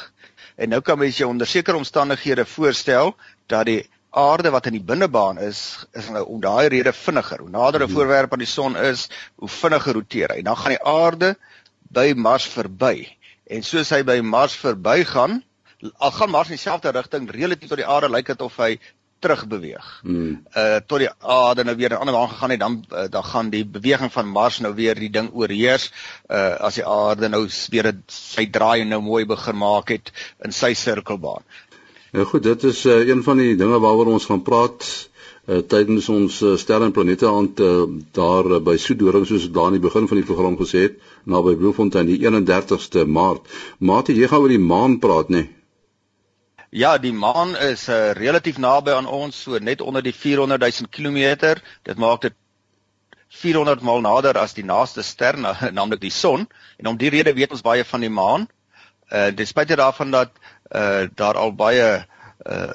en 0.56 0.72
nou 0.72 0.82
kan 0.82 1.00
mens 1.00 1.18
jou 1.18 1.30
onder 1.30 1.48
sekere 1.48 1.78
omstandighede 1.78 2.46
voorstel 2.46 3.16
dat 3.52 3.66
die 3.70 3.82
aarde 4.16 4.50
wat 4.50 4.70
in 4.70 4.78
die 4.78 4.84
binnebaan 4.84 5.38
is 5.44 5.86
is 5.94 6.08
nou 6.10 6.24
om 6.26 6.40
daai 6.42 6.68
rede 6.72 6.94
vinniger. 6.94 7.40
Hoe 7.44 7.50
nader 7.50 7.82
'n 7.82 7.90
mhm. 7.90 7.94
voorwerp 7.94 8.34
aan 8.34 8.44
die 8.44 8.54
son 8.54 8.78
is, 8.78 9.10
hoe 9.36 9.50
vinniger 9.50 9.94
roteer 9.94 10.30
hy. 10.30 10.42
Dan 10.42 10.58
gaan 10.58 10.78
die 10.78 10.84
aarde 10.84 11.36
by 11.92 12.14
Mars 12.16 12.46
verby. 12.48 13.08
En 13.48 13.64
soos 13.64 13.90
hy 13.90 14.04
by 14.04 14.20
Mars 14.22 14.56
verbygaan, 14.56 15.44
al 15.98 16.12
gaan 16.12 16.30
Mars 16.30 16.50
in 16.50 16.56
dieselfde 16.56 16.90
rigting 16.90 17.30
relatief 17.32 17.70
tot 17.70 17.78
die 17.78 17.88
aarde 17.88 18.10
lyk 18.10 18.32
dit 18.32 18.42
of 18.42 18.56
hy 18.58 18.80
terug 19.26 19.48
beweeg. 19.50 19.86
Hmm. 20.04 20.42
Uh 20.54 20.78
tot 20.86 21.02
die 21.02 21.10
aarde 21.20 21.66
nou 21.66 21.76
weer 21.80 21.94
'n 21.94 22.02
ander 22.04 22.16
baan 22.16 22.30
gegaan 22.30 22.54
het, 22.54 22.60
dan 22.60 22.84
uh, 22.92 23.08
dan 23.10 23.24
gaan 23.24 23.50
die 23.50 23.66
beweging 23.66 24.12
van 24.14 24.30
Mars 24.30 24.60
nou 24.60 24.74
weer 24.76 24.96
die 24.96 25.10
ding 25.10 25.32
oorheers. 25.34 25.92
Uh 26.30 26.54
as 26.68 26.78
die 26.80 26.86
aarde 26.86 27.30
nou 27.30 27.48
weer 27.70 27.92
sy 28.08 28.46
draai 28.58 28.86
nou 28.86 29.02
mooi 29.02 29.26
begin 29.26 29.58
maak 29.58 29.90
het 29.90 30.12
in 30.44 30.52
sy 30.52 30.74
sirkelbaan. 30.74 31.44
Ja 32.12 32.24
goed, 32.24 32.44
dit 32.44 32.64
is 32.64 32.86
uh, 32.86 33.08
een 33.08 33.24
van 33.24 33.38
die 33.38 33.56
dinge 33.56 33.80
waaroor 33.80 34.14
ons 34.14 34.26
gaan 34.26 34.42
praat 34.42 34.86
uh 35.46 35.62
tydens 35.74 36.10
ons 36.10 36.42
uh, 36.42 36.56
sterre 36.58 36.86
en 36.86 36.92
planete 36.92 37.28
aan 37.30 37.50
uh, 37.62 37.84
daar 38.12 38.46
uh, 38.46 38.60
by 38.60 38.78
Soedoring 38.78 39.26
soos 39.26 39.50
daar 39.52 39.66
aan 39.66 39.78
die 39.78 39.88
begin 39.90 40.08
van 40.08 40.18
die 40.22 40.26
program 40.26 40.58
gesê 40.58 40.88
het, 40.88 40.96
naby 41.24 41.56
Bloemfontein 41.56 42.08
die 42.10 42.22
31ste 42.22 43.06
Maart. 43.06 43.46
Maat, 43.78 44.08
jy 44.08 44.28
gaan 44.28 44.42
oor 44.42 44.54
die 44.54 44.68
maan 44.72 45.00
praat, 45.00 45.30
nê? 45.30 45.44
Nee? 45.44 45.64
Ja, 46.76 46.98
die 47.00 47.14
maan 47.16 47.54
is 47.56 47.86
uh, 47.88 48.12
relatief 48.12 48.58
naby 48.60 48.92
aan 48.92 49.06
ons, 49.08 49.38
so 49.46 49.56
net 49.64 49.80
onder 49.82 50.04
die 50.04 50.12
400 50.12 50.60
000 50.60 50.90
km. 50.92 51.54
Dit 51.88 52.02
maak 52.04 52.26
dit 52.26 52.36
400 53.32 53.80
maal 53.88 54.04
nader 54.04 54.36
as 54.42 54.58
die 54.58 54.66
naaste 54.68 55.04
ster, 55.08 55.40
naamlik 55.40 56.02
die 56.08 56.12
son. 56.12 56.44
En 56.76 56.92
om 56.92 56.98
die 57.00 57.14
rede 57.16 57.32
weet 57.38 57.56
ons 57.56 57.64
baie 57.64 57.86
van 57.88 58.04
die 58.04 58.12
maan. 58.12 58.50
Uh 59.08 59.30
dis 59.32 59.54
spite 59.56 59.78
daarvan 59.80 60.12
dat 60.12 60.36
uh 60.76 61.08
daar 61.16 61.40
al 61.40 61.56
baie 61.56 61.88
uh 62.44 62.68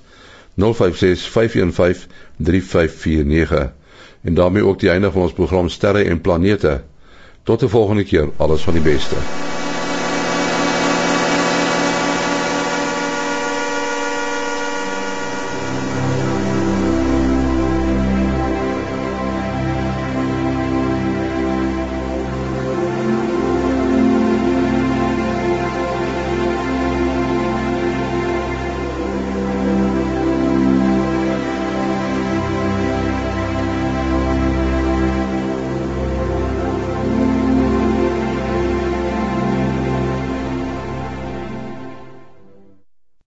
056 0.56 1.28
515 1.36 2.08
3549 2.38 3.72
en 4.22 4.34
daarmee 4.34 4.65
ook 4.65 4.80
die 4.80 4.89
einde 4.89 5.12
van 5.12 5.22
ons 5.22 5.34
program 5.34 5.69
sterre 5.69 6.04
en 6.04 6.22
planete. 6.22 6.82
Tot 7.43 7.63
'n 7.63 7.67
volgende 7.67 8.04
keer. 8.04 8.30
Alles 8.38 8.62
van 8.62 8.74
die 8.74 8.84
beste 8.84 9.15